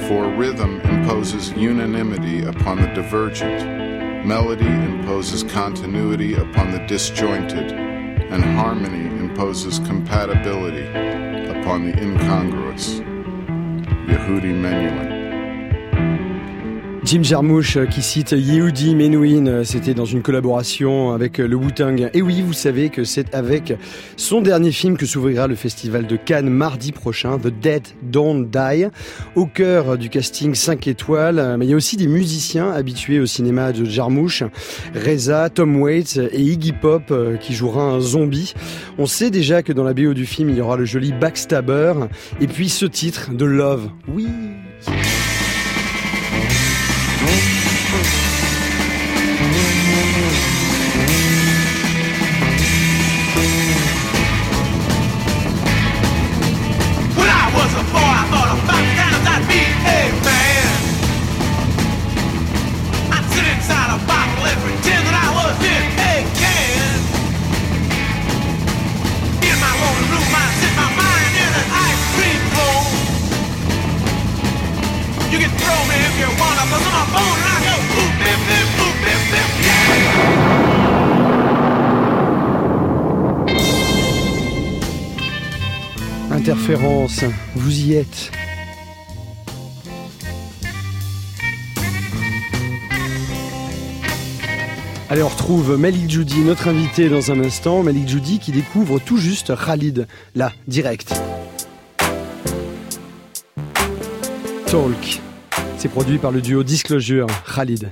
for 0.08 0.28
rhythm 0.38 0.80
imposes 0.84 1.52
unanimity 1.58 2.44
upon 2.44 2.78
the 2.78 2.88
divergent, 2.94 3.66
melody 4.28 4.68
imposes 4.68 5.44
continuity 5.44 6.36
upon 6.36 6.70
the 6.72 6.86
disjointed, 6.88 7.91
and 8.32 8.44
harmony 8.44 9.08
imposes 9.20 9.80
compatibility 9.80 10.88
upon 11.60 11.86
the 11.86 12.02
incongruous. 12.02 13.00
Yehudi 14.08 14.54
Menuhin. 14.54 15.21
Jim 17.12 17.24
Jarmusch 17.24 17.76
euh, 17.76 17.88
qui 17.88 18.02
cite 18.02 18.32
Yehudi 18.32 18.96
Menuhin, 18.96 19.46
euh, 19.46 19.64
c'était 19.66 19.94
dans 19.94 20.06
une 20.06 20.22
collaboration 20.22 21.12
avec 21.12 21.42
euh, 21.42 21.46
le 21.46 21.58
Wu-Tang. 21.58 22.10
Et 22.14 22.22
oui, 22.22 22.42
vous 22.42 22.54
savez 22.54 22.88
que 22.88 23.04
c'est 23.04 23.36
avec 23.36 23.74
son 24.16 24.40
dernier 24.40 24.72
film 24.72 24.96
que 24.96 25.06
s'ouvrira 25.06 25.48
le 25.48 25.56
festival 25.56 26.08
de 26.08 26.16
Cannes 26.16 26.50
mardi 26.50 26.94
prochain, 26.94 27.38
The 27.38 27.48
Dead 27.48 27.84
Don't 28.02 28.50
Die, 28.50 28.86
au 29.36 29.46
cœur 29.46 29.98
du 29.98 30.08
casting 30.08 30.56
5 30.56 30.88
étoiles. 30.88 31.58
Mais 31.60 31.66
il 31.66 31.72
y 31.72 31.74
a 31.74 31.76
aussi 31.76 31.98
des 31.98 32.08
musiciens 32.08 32.72
habitués 32.72 33.20
au 33.20 33.26
cinéma 33.26 33.74
de 33.74 33.84
Jarmusch, 33.84 34.46
Reza, 34.96 35.50
Tom 35.50 35.82
Waits 35.82 36.16
et 36.16 36.40
Iggy 36.40 36.72
Pop 36.72 37.14
qui 37.42 37.54
jouera 37.54 37.84
un 37.84 38.00
zombie. 38.00 38.54
On 38.98 39.06
sait 39.06 39.32
déjà 39.32 39.64
que 39.64 39.74
dans 39.74 39.84
la 39.84 39.94
BO 39.94 40.14
du 40.14 40.26
film, 40.26 40.50
il 40.50 40.56
y 40.56 40.62
aura 40.62 40.78
le 40.78 40.86
joli 40.86 41.12
Backstabber 41.12 41.92
et 42.40 42.48
puis 42.48 42.70
ce 42.70 42.86
titre 42.86 43.34
de 43.34 43.44
Love. 43.44 43.90
Oui. 44.08 44.28
Interférence, 86.32 87.24
vous 87.56 87.82
y 87.82 87.94
êtes. 87.94 88.32
Allez, 95.10 95.24
on 95.24 95.28
retrouve 95.28 95.78
Malik 95.78 96.10
Judy, 96.10 96.40
notre 96.40 96.70
invité 96.70 97.10
dans 97.10 97.32
un 97.32 97.44
instant. 97.44 97.84
Malik 97.84 98.08
Judy 98.08 98.40
qui 98.40 98.52
découvre 98.52 98.98
tout 98.98 99.18
juste 99.18 99.54
Khalid, 99.56 100.08
là, 100.36 100.54
direct. 100.68 101.14
Talk. 104.68 105.22
C'est 105.82 105.90
produit 105.90 106.20
par 106.20 106.32
le 106.32 106.42
duo 106.42 106.62
Disclosure, 106.62 107.26
Khalid. 107.56 107.92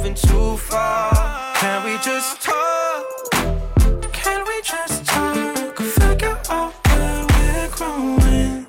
moving 0.00 0.14
too 0.14 0.56
far. 0.56 1.12
Can 1.56 1.84
we 1.84 1.96
just 2.02 2.40
talk? 2.42 3.04
Can 4.12 4.40
we 4.46 4.62
just 4.62 5.04
talk? 5.04 5.76
Figure 5.78 6.38
out 6.48 6.72
where 6.88 7.26
we're 7.28 7.68
growing. 7.76 8.66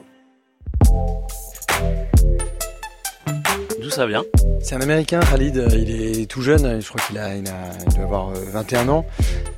D'où 3.82 3.90
ça 3.90 4.06
vient? 4.08 4.24
C'est 4.62 4.76
un 4.76 4.82
Américain, 4.82 5.22
Khalid. 5.22 5.58
euh, 5.58 5.68
Il 5.72 5.90
est 6.22 6.26
tout 6.30 6.42
jeune. 6.42 6.82
Je 6.82 6.88
crois 6.90 7.02
qu'il 7.08 7.18
a, 7.18 7.36
il 7.36 7.48
a- 7.48 7.54
il 7.88 7.94
doit 7.96 8.04
avoir 8.04 8.30
euh, 8.30 8.34
21 8.52 8.90
ans. 8.90 9.06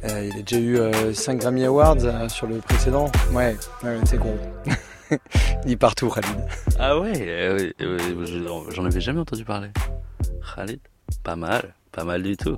Euh, 0.04 0.30
il 0.32 0.40
a 0.40 0.44
déjà 0.44 0.62
eu 1.10 1.14
5 1.14 1.40
Grammy 1.40 1.66
Awards 1.66 1.98
euh, 2.04 2.30
sur 2.30 2.46
le 2.48 2.58
précédent. 2.58 3.12
Ouais, 3.32 3.56
ouais, 3.84 3.98
c'est 4.06 4.18
gros. 4.18 4.38
il 5.66 5.72
est 5.72 5.76
partout, 5.78 6.10
Khalid. 6.10 6.38
Ah 6.80 7.00
ouais, 7.00 7.14
euh, 7.20 7.72
euh, 7.82 8.26
je- 8.26 8.72
j'en 8.76 8.86
avais 8.86 9.02
jamais 9.02 9.20
entendu 9.22 9.44
parler. 9.44 9.70
Khalid, 10.56 10.80
pas 11.24 11.36
mal, 11.36 11.74
pas 11.92 12.04
mal 12.04 12.22
du 12.24 12.38
tout. 12.38 12.58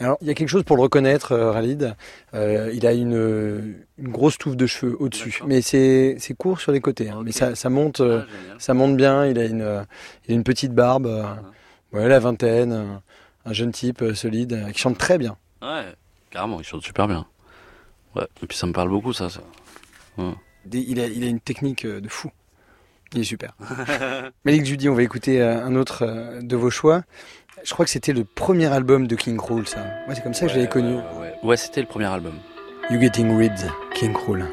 Alors, 0.00 0.16
il 0.20 0.26
y 0.26 0.30
a 0.30 0.34
quelque 0.34 0.48
chose 0.48 0.64
pour 0.64 0.76
le 0.76 0.82
reconnaître, 0.82 1.32
euh, 1.32 1.52
Khalid. 1.52 1.94
Euh, 2.34 2.70
il 2.74 2.86
a 2.86 2.92
une, 2.92 3.76
une 3.98 4.08
grosse 4.08 4.36
touffe 4.36 4.56
de 4.56 4.66
cheveux 4.66 4.96
au-dessus, 5.00 5.40
mais 5.46 5.60
c'est 5.62 6.16
court 6.36 6.60
sur 6.60 6.72
les 6.72 6.80
côtés. 6.80 7.08
hein. 7.10 7.22
Mais 7.24 7.30
ça, 7.32 7.54
ça 7.54 7.68
monte, 7.70 8.00
euh, 8.00 8.22
Ah, 8.26 8.54
ça 8.58 8.74
monte 8.74 8.96
bien. 8.96 9.26
Il 9.26 9.38
a 9.38 9.44
une, 9.44 9.60
euh, 9.62 9.82
il 10.26 10.32
a 10.32 10.34
une 10.34 10.42
petite 10.44 10.72
barbe. 10.74 11.06
euh, 11.06 11.22
ouais, 11.92 12.08
la 12.08 12.18
vingtaine. 12.18 12.72
euh, 12.72 12.94
un 13.44 13.52
jeune 13.52 13.72
type 13.72 14.02
euh, 14.02 14.14
solide 14.14 14.52
euh, 14.52 14.70
qui 14.70 14.78
chante 14.80 14.98
très 14.98 15.18
bien. 15.18 15.36
Ouais, 15.60 15.84
carrément, 16.30 16.58
il 16.60 16.64
chante 16.64 16.82
super 16.82 17.06
bien. 17.08 17.26
Ouais, 18.14 18.26
et 18.42 18.46
puis 18.46 18.56
ça 18.56 18.66
me 18.66 18.72
parle 18.72 18.88
beaucoup 18.88 19.12
ça. 19.12 19.28
ça. 19.30 19.40
Des- 20.64 20.80
Il 20.88 21.00
a, 21.00 21.06
il 21.06 21.24
a 21.24 21.26
une 21.26 21.40
technique 21.40 21.84
euh, 21.84 22.00
de 22.00 22.08
fou. 22.08 22.30
Il 23.14 23.20
est 23.20 23.24
super. 23.24 23.54
Malik 24.44 24.64
Judy, 24.64 24.88
on 24.88 24.94
va 24.94 25.02
écouter 25.02 25.42
euh, 25.42 25.62
un 25.64 25.74
autre 25.76 26.02
euh, 26.06 26.40
de 26.40 26.56
vos 26.56 26.70
choix. 26.70 27.02
Je 27.64 27.72
crois 27.72 27.84
que 27.84 27.90
c'était 27.90 28.12
le 28.12 28.24
premier 28.24 28.66
album 28.66 29.06
de 29.06 29.14
King 29.14 29.36
Krul, 29.36 29.66
ça. 29.68 29.80
Moi, 30.06 30.14
c'est 30.14 30.22
comme 30.22 30.34
ça 30.34 30.46
que 30.46 30.52
je 30.52 30.56
l'avais 30.56 30.66
Ouais, 30.66 30.72
connu. 30.72 30.94
Ouais, 30.96 31.02
ouais. 31.20 31.34
Ouais, 31.42 31.56
c'était 31.56 31.80
le 31.80 31.86
premier 31.86 32.06
album. 32.06 32.34
You 32.90 33.00
Getting 33.00 33.36
Rid, 33.36 33.52
King 33.94 34.12
Krul. 34.12 34.44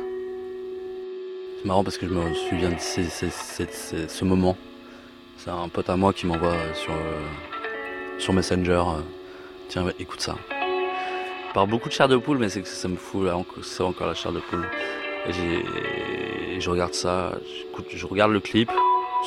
C'est 1.59 1.65
marrant 1.67 1.83
parce 1.83 1.97
que 1.97 2.07
je 2.07 2.13
me 2.13 2.33
souviens 2.49 2.69
de 2.69 2.75
ces- 2.79 3.03
ces- 3.09 3.29
ces- 3.31 3.67
ces- 3.71 4.07
ce 4.07 4.25
moment. 4.25 4.55
C'est 5.37 5.49
un 5.49 5.67
pote 5.69 5.89
à 5.89 5.95
moi 5.95 6.13
qui 6.13 6.25
m'envoie 6.27 6.55
sur, 6.73 6.91
euh, 6.93 8.17
sur 8.19 8.33
Messenger. 8.33 8.71
euh, 8.87 9.01
Tiens, 9.69 9.85
ouais, 9.85 9.93
écoute 9.99 10.19
ça. 10.21 10.35
Je 10.49 11.53
parle 11.53 11.69
beaucoup 11.69 11.89
de 11.89 11.93
chair 11.93 12.07
de 12.07 12.17
poule, 12.17 12.37
mais 12.39 12.49
c'est 12.49 12.61
que 12.61 12.67
ça 12.67 12.87
me 12.87 12.95
fout 12.95 13.23
là, 13.25 13.37
encore- 13.37 13.63
c'est 13.63 13.83
encore 13.83 14.07
la 14.07 14.15
chair 14.15 14.31
de 14.31 14.39
poule. 14.39 14.65
Et, 15.27 16.59
je 16.59 16.69
regarde 16.71 16.93
ça, 16.95 17.33
je 17.89 18.05
regarde 18.07 18.31
le 18.31 18.39
clip, 18.39 18.71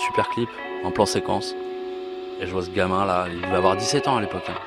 super 0.07 0.28
clip, 0.30 0.49
en 0.85 0.91
plan 0.91 1.07
séquence. 1.07 1.55
Et 2.43 2.47
je 2.47 2.51
vois 2.51 2.62
ce 2.62 2.70
gamin 2.70 3.07
là, 3.07 3.26
il 3.32 3.40
devait 3.40 3.55
avoir 3.55 3.76
17 3.76 4.09
ans 4.09 4.16
à 4.16 4.20
l'époque. 4.20 4.43
hein. 4.49 4.59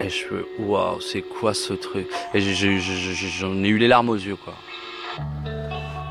Et 0.00 0.08
je 0.10 0.24
fais, 0.26 0.44
waouh, 0.58 1.00
c'est 1.00 1.22
quoi 1.22 1.54
ce 1.54 1.72
truc? 1.72 2.08
Et 2.34 2.40
j'en 2.40 3.64
ai 3.64 3.68
eu 3.68 3.78
les 3.78 3.88
larmes 3.88 4.08
aux 4.08 4.16
yeux 4.16 4.36
quoi. 4.36 4.54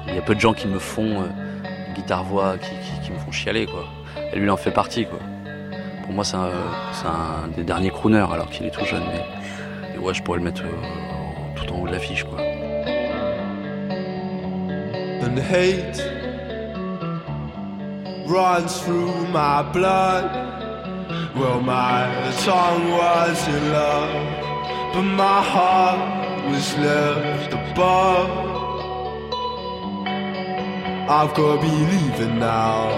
Il 0.07 0.15
y 0.15 0.17
a 0.17 0.21
peu 0.21 0.33
de 0.33 0.39
gens 0.39 0.53
qui 0.53 0.67
me 0.67 0.79
font 0.79 1.21
euh, 1.21 1.27
guitare-voix, 1.93 2.57
qui, 2.57 3.11
me 3.11 3.17
font 3.19 3.31
chialer, 3.31 3.65
quoi. 3.65 3.85
Et 4.31 4.37
lui, 4.37 4.45
il 4.45 4.49
en 4.49 4.57
fait 4.57 4.71
partie, 4.71 5.05
quoi. 5.05 5.19
Pour 6.03 6.13
moi, 6.13 6.23
c'est 6.23 6.37
un, 6.37 7.47
des 7.55 7.63
derniers 7.63 7.91
crooners, 7.91 8.25
alors 8.31 8.49
qu'il 8.49 8.65
est 8.65 8.71
tout 8.71 8.85
jeune. 8.85 9.03
Mais 9.11 9.95
et 9.95 9.99
ouais, 9.99 10.13
je 10.13 10.23
pourrais 10.23 10.39
le 10.39 10.45
mettre 10.45 10.63
euh, 10.63 11.55
tout 11.55 11.71
en 11.73 11.81
haut 11.81 11.87
de 11.87 11.91
l'affiche, 11.91 12.23
quoi. 12.23 12.39
hate 15.51 16.01
runs 18.27 18.83
through 18.83 19.27
my 19.27 19.61
blood. 19.71 20.66
Well, 21.39 21.61
my 21.61 22.33
tongue 22.39 22.89
was 22.89 23.47
in 23.47 23.71
love, 23.71 24.93
but 24.93 25.03
my 25.03 25.41
heart 25.43 26.49
was 26.49 26.75
left 26.79 27.53
above. 27.53 28.29
I've 31.07 31.33
got 31.35 31.55
to 31.55 31.61
be 31.61 31.75
leaving 31.93 32.39
now. 32.39 32.89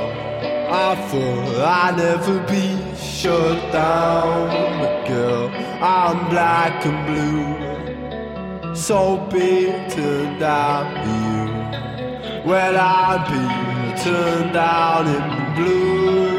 I 0.71 0.95
thought 1.09 1.55
I'd 1.65 1.97
never 1.97 2.39
be 2.47 2.95
shut 2.95 3.73
down, 3.73 4.79
but 4.79 5.05
girl, 5.05 5.49
I'm 5.83 6.29
black 6.29 6.85
and 6.85 6.99
blue. 7.07 8.73
so 8.73 9.17
beaten 9.29 10.39
down 10.39 10.85
you. 11.09 12.49
When 12.49 12.75
I'm 12.77 13.97
turned 13.97 14.53
down 14.53 15.07
in 15.07 15.55
blue, 15.55 16.38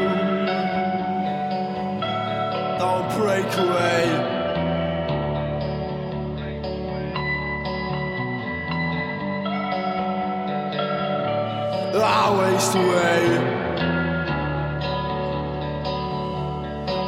breakaway. 3.41 4.05
I 12.03 12.39
waste 12.39 12.75
away. 12.75 13.21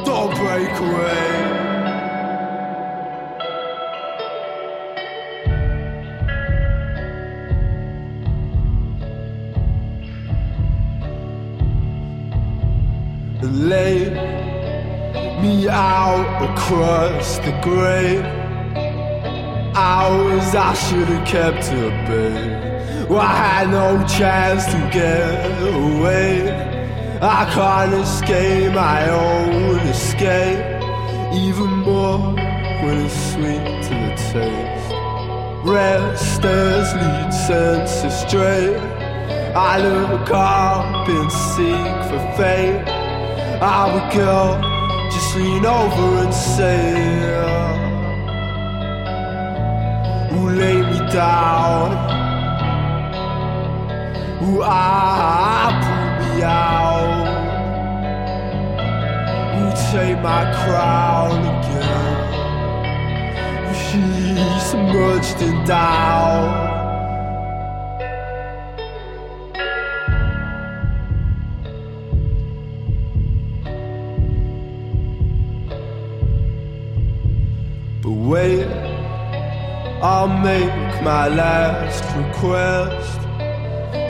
Don't 0.04 0.34
break 0.36 0.80
away. 0.80 1.24
late 13.54 14.43
me 15.42 15.68
out 15.68 16.50
across 16.50 17.38
the 17.38 17.52
grave. 17.62 18.24
Hours 19.76 20.54
I 20.54 20.74
should 20.74 21.08
have 21.08 21.26
kept 21.26 21.64
at 21.64 22.08
bay. 22.08 23.06
Well, 23.08 23.20
I 23.20 23.34
had 23.34 23.70
no 23.70 24.06
chance 24.06 24.64
to 24.66 24.78
get 24.92 25.62
away. 25.74 26.50
I 27.20 27.44
can't 27.52 27.94
escape 27.94 28.72
my 28.74 29.10
own 29.10 29.80
escape. 29.88 30.62
Even 31.34 31.70
more 31.78 32.34
when 32.82 33.06
it's 33.06 33.32
sweet 33.32 33.64
to 33.86 33.94
the 34.04 34.14
taste. 34.32 34.94
Restless 35.64 36.92
lead 36.94 37.32
senses 37.32 38.14
straight. 38.20 38.76
I 39.56 39.78
look 39.78 40.30
up 40.30 41.08
and 41.08 41.30
seek 41.30 41.96
for 42.08 42.36
fate. 42.36 42.84
I 43.62 43.94
would 43.94 44.12
go, 44.12 44.73
lean 45.36 45.66
over 45.66 46.24
and 46.24 46.34
say, 46.34 47.02
Who 50.30 50.50
lay 50.50 50.80
me 50.80 50.98
down? 51.12 51.90
Who 54.40 54.62
I 54.62 55.70
pull 55.82 56.08
me 56.20 56.42
out? 56.42 57.26
Who 59.54 59.64
take 59.92 60.18
my 60.22 60.44
crown 60.60 61.38
again? 61.54 62.14
She's 63.74 64.62
submerged 64.62 65.40
in 65.42 65.64
doubt. 65.64 66.63
Wait, 78.34 78.66
I'll 80.02 80.34
make 80.50 81.02
my 81.02 81.28
last 81.28 82.04
request. 82.20 83.20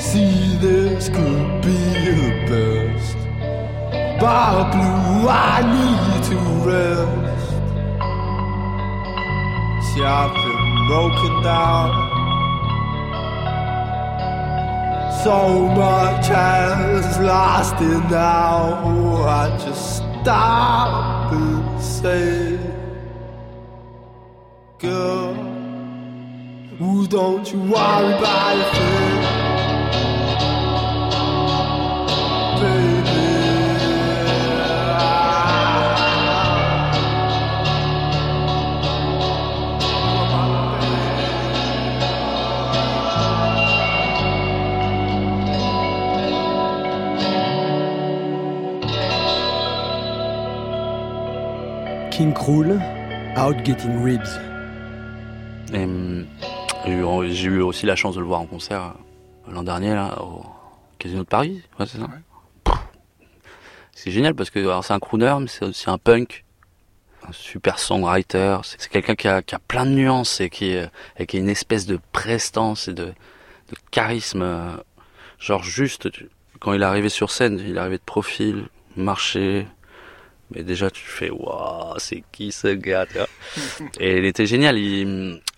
See, 0.02 0.56
this 0.64 1.10
could 1.16 1.50
be 1.66 1.80
the 2.20 2.30
best. 2.48 3.18
Bar 4.20 4.72
blue, 4.72 5.28
I 5.28 5.56
need 5.76 6.20
to 6.30 6.38
rest. 6.70 7.50
See, 9.88 10.04
I've 10.18 10.34
been 10.44 10.68
broken 10.88 11.34
down. 11.52 11.90
So 15.22 15.38
much 15.82 16.26
has 16.28 17.18
lasted 17.18 18.02
now. 18.10 18.62
I 19.42 19.58
just 19.64 19.96
stop 19.96 21.32
and 21.32 21.82
say, 21.82 22.53
Girl, 24.80 25.34
ooh, 26.82 27.06
don't 27.06 27.50
you 27.52 27.60
worry 27.60 28.12
about 28.12 28.58
a 28.58 28.64
thing. 28.74 29.22
Baby. 32.60 33.24
King 52.10 52.32
Krul, 52.34 52.80
Out 53.36 53.64
Getting 53.64 54.02
Ribs. 54.02 54.53
Et, 55.74 55.86
j'ai 57.32 57.48
eu- 57.48 57.60
aussi 57.62 57.86
la 57.86 57.96
chance 57.96 58.14
de 58.14 58.20
le 58.20 58.26
voir 58.26 58.40
en 58.40 58.46
concert 58.46 58.82
euh, 59.48 59.52
l'an 59.52 59.62
dernier 59.62 59.94
là, 59.94 60.20
au 60.22 60.44
Casino 60.98 61.20
de 61.22 61.28
Paris. 61.28 61.62
Ouais, 61.78 61.86
c'est 61.86 61.98
ça. 61.98 62.08
Pff, 62.64 62.74
C'est 63.92 64.10
génial 64.10 64.34
parce 64.34 64.50
que 64.50 64.64
c'est 64.82 64.92
un 64.92 64.98
crooner, 65.00 65.34
mais 65.40 65.46
c'est 65.48 65.64
aussi 65.64 65.88
un 65.90 65.98
punk, 65.98 66.44
un 67.26 67.32
super 67.32 67.78
songwriter. 67.78 68.58
C'est 68.64 68.88
quelqu'un 68.88 69.14
qui 69.14 69.28
a, 69.28 69.42
qui 69.42 69.54
a 69.54 69.58
plein 69.58 69.86
de 69.86 69.90
nuances 69.92 70.40
et 70.40 70.50
qui, 70.50 70.70
est- 70.70 70.90
et 71.18 71.26
qui 71.26 71.36
a 71.38 71.40
une 71.40 71.48
espèce 71.48 71.86
de 71.86 71.98
prestance 72.12 72.88
et 72.88 72.92
de, 72.94 73.06
de 73.06 73.76
charisme. 73.90 74.42
euh, 74.42 74.76
Genre 75.38 75.62
juste, 75.62 76.08
quand 76.60 76.72
il 76.72 76.82
est 76.82 76.84
arrivé 76.86 77.08
sur 77.08 77.30
scène, 77.30 77.58
il 77.58 77.76
est 77.76 77.78
arrivé 77.80 77.98
de 77.98 78.02
profil, 78.04 78.68
marché. 78.96 79.66
Mais 80.50 80.62
déjà, 80.62 80.90
tu 80.90 81.02
fais, 81.02 81.30
waouh, 81.30 81.94
c'est 81.98 82.22
qui 82.32 82.52
ce 82.52 82.68
gars, 82.68 83.06
Et 83.98 84.18
il 84.18 84.24
était 84.24 84.46
génial, 84.46 84.76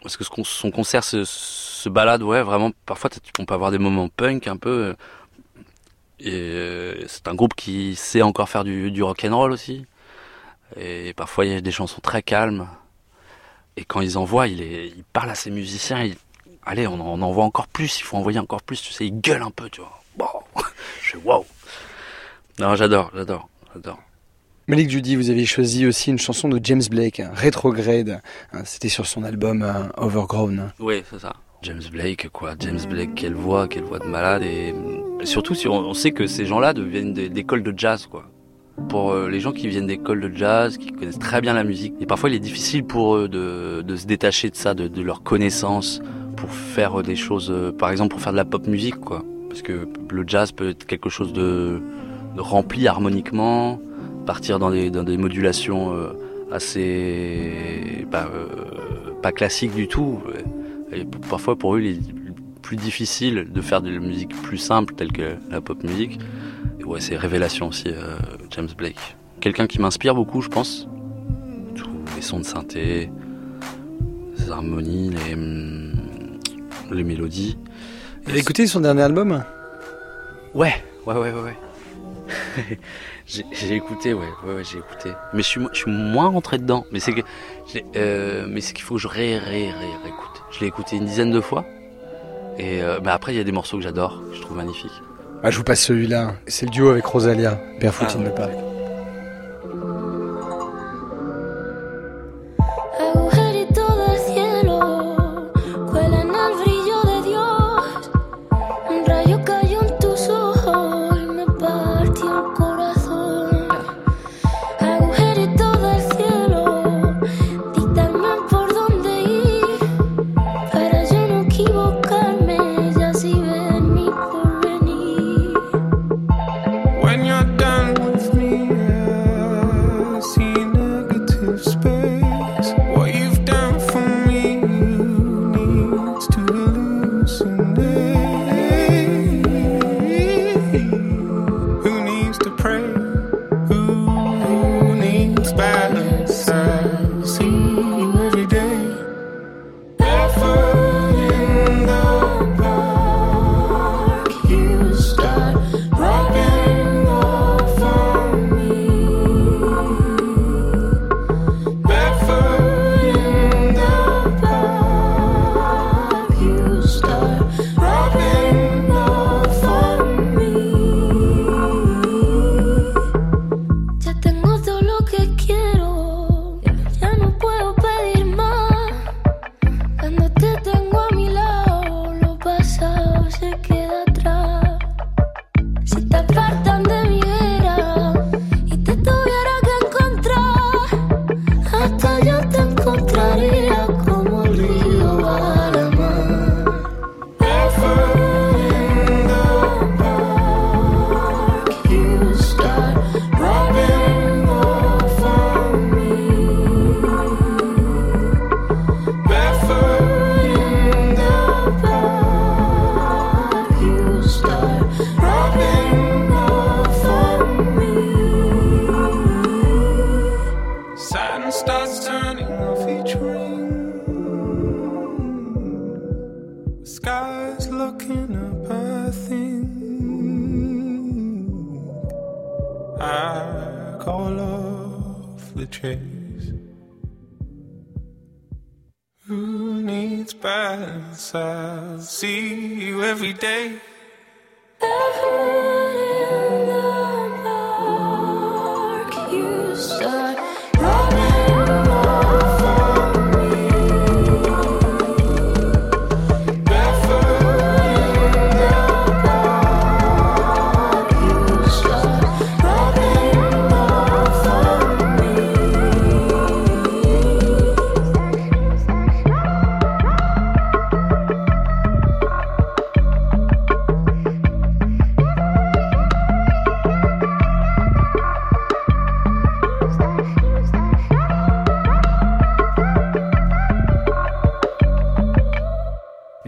parce 0.02 0.16
que 0.16 0.24
son 0.44 0.70
concert 0.70 1.04
se, 1.04 1.88
balade, 1.88 2.22
ouais, 2.22 2.42
vraiment, 2.42 2.72
parfois 2.84 3.10
on 3.38 3.44
peut 3.44 3.54
avoir 3.54 3.70
des 3.70 3.78
moments 3.78 4.08
punk 4.08 4.46
un 4.46 4.56
peu. 4.56 4.94
Et 6.18 6.32
euh, 6.32 7.06
c'est 7.08 7.28
un 7.28 7.34
groupe 7.34 7.54
qui 7.54 7.94
sait 7.94 8.22
encore 8.22 8.48
faire 8.48 8.64
du, 8.64 8.90
du 8.90 9.02
rock 9.02 9.24
and 9.24 9.36
roll 9.36 9.52
aussi. 9.52 9.84
Et 10.76 11.12
parfois 11.14 11.44
il 11.46 11.52
y 11.52 11.54
a 11.54 11.60
des 11.60 11.70
chansons 11.70 12.00
très 12.00 12.22
calmes. 12.22 12.68
Et 13.76 13.84
quand 13.84 14.00
ils 14.00 14.16
envoient, 14.16 14.48
il, 14.48 14.60
il 14.60 15.04
parle 15.12 15.30
à 15.30 15.34
ses 15.34 15.50
musiciens. 15.50 16.10
Allez, 16.64 16.86
on, 16.86 17.00
en 17.00 17.20
envoie 17.22 17.44
encore 17.44 17.68
plus. 17.68 18.00
Il 18.00 18.02
faut 18.02 18.16
envoyer 18.16 18.38
encore 18.38 18.62
plus. 18.62 18.80
Tu 18.80 18.92
sais, 18.92 19.06
il 19.06 19.20
gueule 19.20 19.42
un 19.42 19.50
peu, 19.50 19.68
tu 19.68 19.80
vois. 19.80 20.02
Bon, 20.16 20.26
je 21.02 21.10
fais 21.10 21.18
waouh. 21.18 21.44
Non, 22.58 22.74
j'adore, 22.74 23.10
j'adore, 23.14 23.48
j'adore. 23.74 24.00
Malik 24.68 24.90
Judy, 24.90 25.14
vous 25.14 25.30
avez 25.30 25.44
choisi 25.46 25.86
aussi 25.86 26.10
une 26.10 26.18
chanson 26.18 26.48
de 26.48 26.58
James 26.62 26.82
Blake, 26.90 27.20
hein, 27.20 27.30
Retrograde. 27.40 28.20
Hein, 28.52 28.62
C'était 28.64 28.88
sur 28.88 29.06
son 29.06 29.22
album 29.22 29.62
euh, 29.62 29.84
Overgrown. 29.96 30.72
Oui, 30.80 31.02
c'est 31.08 31.20
ça. 31.20 31.34
James 31.62 31.82
Blake, 31.92 32.28
quoi. 32.32 32.54
James 32.58 32.80
Blake, 32.90 33.14
quelle 33.14 33.34
voix, 33.34 33.68
quelle 33.68 33.84
voix 33.84 34.00
de 34.00 34.06
malade. 34.06 34.42
Et, 34.42 34.74
et 35.20 35.26
surtout, 35.26 35.54
si 35.54 35.68
on, 35.68 35.74
on 35.78 35.94
sait 35.94 36.10
que 36.10 36.26
ces 36.26 36.46
gens-là 36.46 36.72
viennent 36.72 37.12
des- 37.12 37.28
d'écoles 37.28 37.62
de 37.62 37.72
jazz, 37.76 38.06
quoi. 38.06 38.24
Pour 38.88 39.12
euh, 39.12 39.28
les 39.30 39.38
gens 39.40 39.52
qui 39.52 39.68
viennent 39.68 39.86
d'écoles 39.86 40.20
de 40.20 40.36
jazz, 40.36 40.78
qui 40.78 40.90
connaissent 40.92 41.18
très 41.18 41.40
bien 41.40 41.54
la 41.54 41.64
musique, 41.64 41.94
et 42.00 42.06
parfois 42.06 42.28
il 42.28 42.34
est 42.34 42.40
difficile 42.40 42.84
pour 42.84 43.16
eux 43.16 43.28
de, 43.28 43.82
de 43.82 43.96
se 43.96 44.06
détacher 44.06 44.50
de 44.50 44.56
ça, 44.56 44.74
de, 44.74 44.86
de 44.88 45.00
leur 45.02 45.22
connaissance, 45.22 46.02
pour 46.36 46.50
faire 46.50 46.98
euh, 46.98 47.02
des 47.04 47.16
choses, 47.16 47.50
euh, 47.52 47.70
par 47.72 47.90
exemple 47.90 48.10
pour 48.14 48.20
faire 48.20 48.32
de 48.32 48.36
la 48.36 48.44
pop 48.44 48.66
musique, 48.66 48.96
quoi. 48.96 49.24
Parce 49.48 49.62
que 49.62 49.88
le 50.10 50.24
jazz 50.26 50.50
peut 50.52 50.70
être 50.70 50.84
quelque 50.86 51.08
chose 51.08 51.32
de, 51.32 51.80
de 52.34 52.40
rempli 52.40 52.86
harmoniquement, 52.88 53.80
partir 54.26 54.58
dans 54.58 54.70
des, 54.70 54.90
dans 54.90 55.04
des 55.04 55.16
modulations 55.16 55.94
euh, 55.94 56.12
assez 56.52 58.06
bah, 58.10 58.28
euh, 58.34 59.12
pas 59.22 59.32
classiques 59.32 59.74
du 59.74 59.88
tout. 59.88 60.20
Et 60.92 61.04
parfois 61.30 61.56
pour 61.56 61.76
eux, 61.76 61.80
il 61.80 61.96
est 61.96 62.00
plus 62.60 62.76
difficile 62.76 63.46
de 63.50 63.60
faire 63.60 63.80
de 63.80 63.90
la 63.90 64.00
musique 64.00 64.34
plus 64.42 64.58
simple 64.58 64.94
telle 64.94 65.12
que 65.12 65.36
la 65.50 65.60
pop 65.60 65.82
musique. 65.82 66.18
Et 66.80 66.84
ouais, 66.84 67.00
c'est 67.00 67.16
révélation 67.16 67.68
aussi, 67.68 67.88
euh, 67.88 68.18
James 68.50 68.68
Blake. 68.76 69.16
Quelqu'un 69.40 69.66
qui 69.66 69.80
m'inspire 69.80 70.14
beaucoup, 70.14 70.42
je 70.42 70.48
pense. 70.48 70.88
Tous 71.74 71.88
les 72.16 72.22
sons 72.22 72.40
de 72.40 72.44
synthé, 72.44 73.10
les 74.38 74.50
harmonies, 74.50 75.10
les, 75.10 75.36
les 76.94 77.04
mélodies. 77.04 77.56
Vous 78.24 78.30
avez 78.30 78.40
écouté 78.40 78.66
son 78.66 78.80
dernier 78.80 79.02
album? 79.02 79.44
Ouais, 80.54 80.74
ouais, 81.06 81.14
ouais, 81.14 81.32
ouais. 81.32 81.42
ouais. 81.42 81.56
j'ai 83.26 83.74
écouté, 83.74 84.14
ouais, 84.14 84.26
ouais, 84.44 84.54
ouais, 84.54 84.62
j'ai 84.64 84.78
écouté. 84.78 85.10
Mais 85.32 85.42
je 85.42 85.46
suis, 85.48 85.60
je 85.72 85.78
suis 85.78 85.90
moins 85.90 86.28
rentré 86.28 86.58
dedans. 86.58 86.84
Mais 86.92 87.00
c'est 87.00 87.12
que, 87.12 87.20
euh, 87.96 88.46
mais 88.48 88.60
c'est 88.60 88.72
qu'il 88.72 88.84
faut 88.84 88.94
que 88.96 89.00
je 89.00 89.08
ré, 89.08 89.38
ré, 89.38 89.70
ré, 89.70 89.86
réécoute. 90.02 90.42
Je 90.52 90.60
l'ai 90.60 90.66
écouté 90.66 90.96
une 90.96 91.06
dizaine 91.06 91.30
de 91.32 91.40
fois. 91.40 91.64
Et 92.58 92.82
euh, 92.82 93.00
bah 93.00 93.12
après, 93.12 93.34
il 93.34 93.36
y 93.36 93.40
a 93.40 93.44
des 93.44 93.52
morceaux 93.52 93.76
que 93.76 93.82
j'adore, 93.82 94.22
que 94.30 94.36
je 94.36 94.40
trouve 94.40 94.56
magnifiques. 94.56 94.90
ah, 95.42 95.50
Je 95.50 95.58
vous 95.58 95.64
passe 95.64 95.82
celui-là. 95.82 96.34
C'est 96.46 96.66
le 96.66 96.72
duo 96.72 96.88
avec 96.90 97.04
Rosalia, 97.04 97.60
Barefoot 97.80 98.08
Ah, 98.10 98.18
in 98.18 98.30
the 98.30 98.34
Park. 98.34 98.52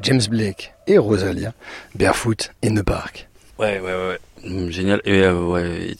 James 0.02 0.22
Blake 0.28 0.72
et 0.86 0.98
Rosalia, 0.98 1.52
Barefoot 1.94 2.50
in 2.64 2.74
the 2.74 2.82
Park. 2.82 3.28
Ouais, 3.58 3.80
ouais, 3.80 3.92
ouais. 3.92 4.18
Mm, 4.44 4.70
Génial. 4.70 5.02
Euh, 5.06 5.94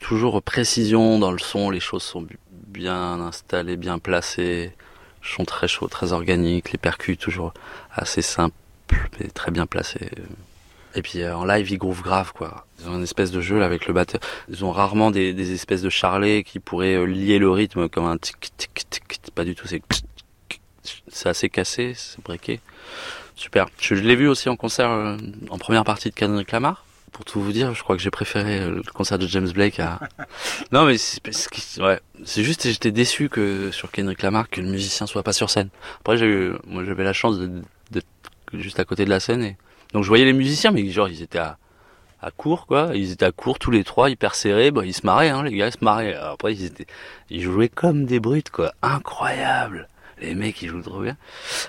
toujours 0.00 0.42
précision 0.42 1.18
dans 1.18 1.32
le 1.32 1.38
son, 1.38 1.70
les 1.70 1.80
choses 1.80 2.02
sont 2.02 2.22
bi- 2.22 2.36
bien 2.50 3.20
installées, 3.20 3.76
bien 3.76 3.98
placées, 3.98 4.72
sont 5.22 5.44
très 5.44 5.68
chauds, 5.68 5.88
très 5.88 6.12
organiques, 6.12 6.72
les 6.72 6.78
percus 6.78 7.16
toujours 7.18 7.54
assez 7.94 8.22
simples, 8.22 8.54
mais 9.20 9.28
très 9.28 9.50
bien 9.50 9.66
placés. 9.66 10.10
Et 10.94 11.02
puis 11.02 11.22
euh, 11.22 11.36
en 11.36 11.44
live, 11.44 11.70
ils 11.70 11.78
groove 11.78 12.02
grave, 12.02 12.32
quoi. 12.32 12.66
Ils 12.80 12.88
ont 12.88 12.94
une 12.96 13.02
espèce 13.02 13.30
de 13.30 13.40
jeu 13.40 13.62
avec 13.62 13.86
le 13.86 13.92
batteur. 13.94 14.20
Ils 14.48 14.64
ont 14.64 14.70
rarement 14.72 15.10
des, 15.10 15.52
espèces 15.52 15.82
de 15.82 15.90
charlets 15.90 16.42
qui 16.42 16.58
pourraient 16.58 16.94
euh, 16.94 17.04
lier 17.04 17.38
le 17.38 17.50
rythme 17.50 17.88
comme 17.88 18.06
un 18.06 18.16
tic 18.18 18.36
tic. 18.56 18.86
tic. 18.90 19.02
Pas 19.34 19.44
du 19.44 19.54
tout, 19.54 19.66
c'est 19.66 19.82
c'est 21.08 21.28
assez 21.28 21.48
cassé, 21.48 21.94
c'est 21.96 22.20
breaké. 22.22 22.60
Super. 23.36 23.66
Je 23.80 23.94
l'ai 23.94 24.16
vu 24.16 24.28
aussi 24.28 24.48
en 24.48 24.56
concert 24.56 24.90
euh, 24.90 25.16
en 25.50 25.58
première 25.58 25.84
partie 25.84 26.10
de 26.10 26.14
Kendrick 26.14 26.50
Lamar. 26.52 26.84
Pour 27.12 27.24
tout 27.24 27.40
vous 27.40 27.52
dire, 27.52 27.72
je 27.74 27.82
crois 27.82 27.96
que 27.96 28.02
j'ai 28.02 28.10
préféré 28.10 28.60
euh, 28.60 28.70
le 28.76 28.82
concert 28.92 29.18
de 29.18 29.26
James 29.26 29.48
Blake 29.50 29.78
à. 29.80 30.00
non, 30.72 30.84
mais 30.86 30.98
c'est 30.98 31.20
ouais, 31.80 32.00
c'est 32.24 32.42
juste 32.42 32.66
j'étais 32.68 32.90
déçu 32.90 33.28
que 33.28 33.70
sur 33.70 33.90
Kendrick 33.90 34.22
Lamar 34.22 34.48
que 34.50 34.60
le 34.60 34.68
musicien 34.68 35.06
soit 35.06 35.22
pas 35.22 35.32
sur 35.32 35.48
scène. 35.50 35.68
Après, 36.00 36.16
j'ai 36.16 36.26
eu, 36.26 36.52
moi, 36.66 36.84
j'avais 36.84 37.04
la 37.04 37.12
chance 37.12 37.38
de- 37.38 37.62
d'être 37.90 38.06
juste 38.52 38.80
à 38.80 38.84
côté 38.84 39.04
de 39.04 39.10
la 39.10 39.20
scène 39.20 39.42
et 39.42 39.56
donc 39.92 40.02
je 40.02 40.08
voyais 40.08 40.24
les 40.24 40.32
musiciens, 40.32 40.72
mais 40.72 40.86
genre 40.90 41.08
ils 41.08 41.22
étaient 41.22 41.38
à 41.38 41.58
à 42.22 42.30
court 42.30 42.66
quoi. 42.66 42.90
Ils 42.94 43.12
étaient 43.12 43.26
à 43.26 43.32
court 43.32 43.58
tous 43.58 43.70
les 43.70 43.84
trois, 43.84 44.08
hyper 44.10 44.34
serrés. 44.34 44.70
Bah, 44.70 44.82
ils 44.84 44.94
se 44.94 45.04
marraient, 45.06 45.28
hein, 45.28 45.42
les 45.44 45.54
gars, 45.56 45.66
ils 45.68 45.72
se 45.72 45.84
marraient. 45.84 46.14
Après, 46.14 46.54
ils 46.54 46.64
étaient, 46.64 46.86
ils 47.30 47.42
jouaient 47.42 47.68
comme 47.68 48.04
des 48.06 48.18
brutes 48.20 48.50
quoi. 48.50 48.72
Incroyable. 48.82 49.88
Les 50.20 50.34
mecs, 50.34 50.60
ils 50.62 50.68
jouent 50.68 50.82
trop 50.82 51.00
bien. 51.02 51.16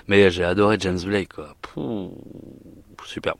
Mais 0.06 0.30
j'ai 0.30 0.44
adoré 0.44 0.76
James 0.80 0.98
Blake 1.04 1.32
quoi. 1.34 1.54
Pouh, 1.62 2.12
super. 3.04 3.34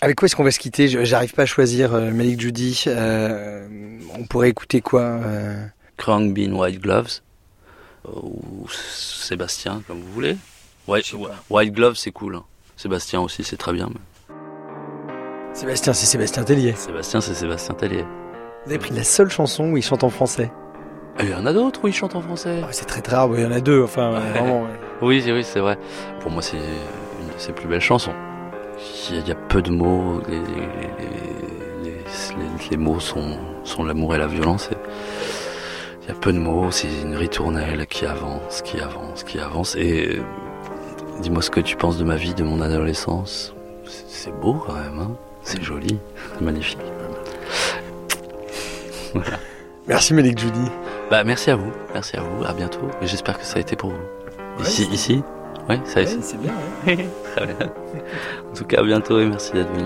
Avec 0.00 0.16
quoi 0.16 0.26
est-ce 0.26 0.34
qu'on 0.34 0.44
va 0.44 0.50
se 0.50 0.58
quitter? 0.58 0.88
J'arrive 0.88 1.32
pas 1.34 1.42
à 1.42 1.46
choisir 1.46 1.94
euh, 1.94 2.10
Malik 2.10 2.40
Judy. 2.40 2.84
Euh, 2.86 3.68
on 4.18 4.24
pourrait 4.24 4.48
écouter 4.48 4.80
quoi 4.80 5.02
euh, 5.02 5.64
Krang 5.96 6.32
Bean 6.34 6.52
White 6.58 6.80
Gloves 6.80 7.20
ou 8.12 8.66
Sébastien 8.70 9.82
comme 9.86 10.00
vous 10.00 10.12
voulez. 10.12 10.36
White, 10.88 11.12
White 11.50 11.72
Gloves 11.72 11.94
c'est 11.96 12.10
cool. 12.10 12.36
hein. 12.36 12.44
Sébastien 12.76 13.20
aussi 13.20 13.44
c'est 13.44 13.56
très 13.58 13.72
bien. 13.72 13.88
mais- 13.92 14.00
Sébastien, 15.54 15.92
c'est 15.92 16.06
Sébastien 16.06 16.42
Tellier. 16.44 16.72
Sébastien 16.74 17.20
c'est 17.20 17.34
Sébastien 17.34 17.74
Tellier. 17.74 18.04
Vous 18.64 18.70
avez 18.70 18.78
pris 18.78 18.94
la 18.94 19.04
seule 19.04 19.28
chanson 19.30 19.70
où 19.70 19.76
il 19.76 19.82
chante 19.82 20.02
en 20.02 20.08
français. 20.08 20.50
Et 21.20 21.24
Il 21.24 21.30
y 21.30 21.34
en 21.34 21.46
a 21.46 21.52
d'autres 21.52 21.80
où 21.84 21.88
il 21.88 21.94
chante 21.94 22.14
en 22.16 22.22
français? 22.22 22.60
Oh, 22.62 22.66
c'est 22.70 22.86
très 22.86 23.00
très 23.02 23.16
rare, 23.16 23.28
il 23.36 23.42
y 23.42 23.46
en 23.46 23.52
a 23.52 23.60
deux, 23.60 23.82
enfin 23.82 24.12
Ouais. 24.14 24.20
vraiment. 24.30 24.62
ouais. 24.62 24.68
Oui, 25.02 25.22
oui, 25.26 25.44
c'est 25.44 25.60
vrai. 25.60 25.78
Pour 26.20 26.30
moi, 26.30 26.42
c'est 26.42 26.56
une 26.56 26.62
de 26.62 27.38
ses 27.38 27.52
plus 27.52 27.66
belles 27.68 27.80
chansons. 27.80 28.12
Il 29.10 29.26
y 29.28 29.30
a, 29.30 29.34
peu 29.34 29.60
de 29.62 29.70
mots, 29.70 30.20
les, 30.28 30.36
les- 30.36 30.42
les- 31.84 31.90
les- 31.90 32.68
les 32.70 32.76
mots 32.76 32.98
sont, 33.00 33.36
sont 33.64 33.84
l'amour 33.84 34.14
et 34.14 34.18
la 34.18 34.26
violence. 34.26 34.70
et 34.72 34.76
il 36.02 36.08
y 36.08 36.10
a 36.10 36.14
peu 36.14 36.32
de 36.32 36.38
mots, 36.38 36.70
c'est 36.70 36.88
une 37.02 37.14
ritournelle 37.14 37.86
qui 37.86 38.06
avance, 38.06 38.62
qui 38.62 38.80
avance, 38.80 39.22
qui 39.22 39.38
avance. 39.38 39.76
Et 39.76 40.16
euh, 40.18 40.22
dis-moi 41.20 41.42
ce 41.42 41.50
que 41.50 41.60
tu 41.60 41.76
penses 41.76 41.98
de 41.98 42.04
ma 42.04 42.16
vie, 42.16 42.34
de 42.34 42.42
mon 42.42 42.60
adolescence. 42.60 43.54
C'est- 43.84 44.04
C'est 44.08 44.40
beau 44.40 44.54
quand 44.54 44.74
même, 44.74 44.98
hein 45.00 45.10
c'est 45.44 45.60
joli, 45.62 45.98
c'est 46.34 46.44
magnifique. 46.44 46.78
Voilà. 49.14 49.36
Merci 49.88 50.14
Malik 50.14 50.38
Judy. 50.38 50.70
Bah, 51.12 51.24
merci 51.24 51.50
à 51.50 51.56
vous, 51.56 51.70
merci 51.92 52.16
à 52.16 52.22
vous, 52.22 52.42
à 52.42 52.54
bientôt. 52.54 52.88
Et 53.02 53.06
j'espère 53.06 53.38
que 53.38 53.44
ça 53.44 53.58
a 53.58 53.60
été 53.60 53.76
pour 53.76 53.90
vous. 53.90 53.98
Ouais, 54.58 54.62
ici, 54.62 54.88
ici? 54.90 55.22
Oui, 55.68 55.78
ça 55.84 56.00
a 56.00 56.02
Ouais, 56.04 56.10
été. 56.10 56.22
c'est 56.22 56.38
bien. 56.40 56.54
Très 57.36 57.44
bien. 57.46 57.56
En 58.50 58.54
tout 58.56 58.64
cas, 58.64 58.80
à 58.80 58.82
bientôt 58.82 59.20
et 59.20 59.26
merci 59.26 59.52
d'être 59.52 59.70
venu. 59.74 59.84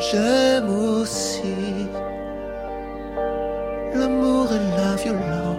J'aime 0.00 0.70
aussi 0.70 1.88
l'amour 3.94 4.48
et 4.52 4.76
la 4.78 4.96
violence. 4.96 5.58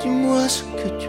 Dis-moi 0.00 0.48
ce 0.48 0.62
que 0.78 0.88
tu 1.00 1.08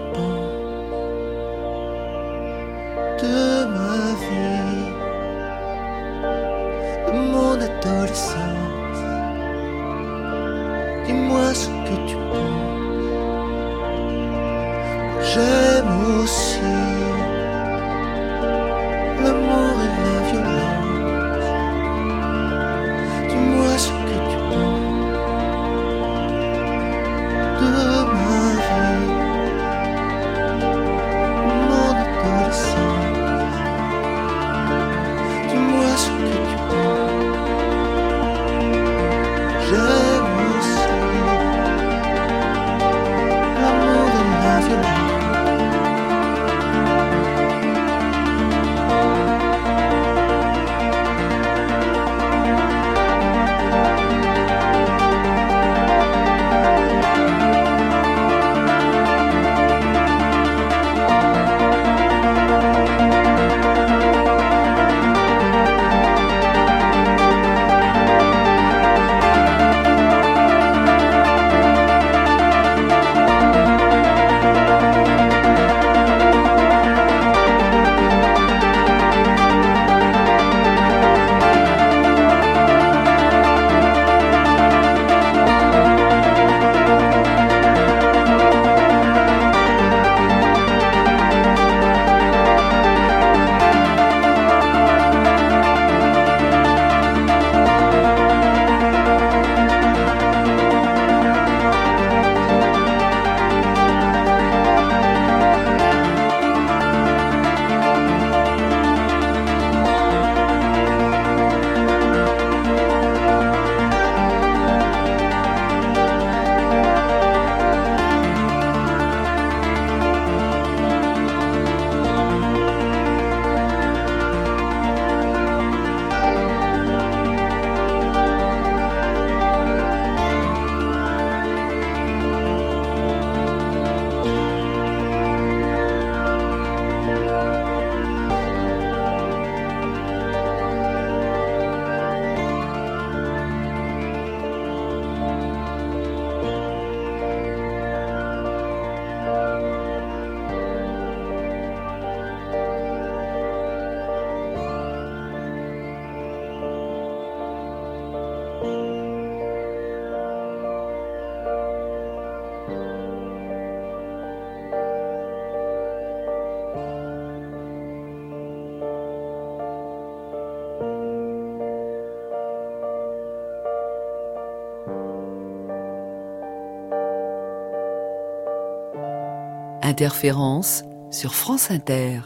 Interférence 179.97 180.83
sur 181.09 181.33
France 181.33 181.71
Inter. 181.71 182.19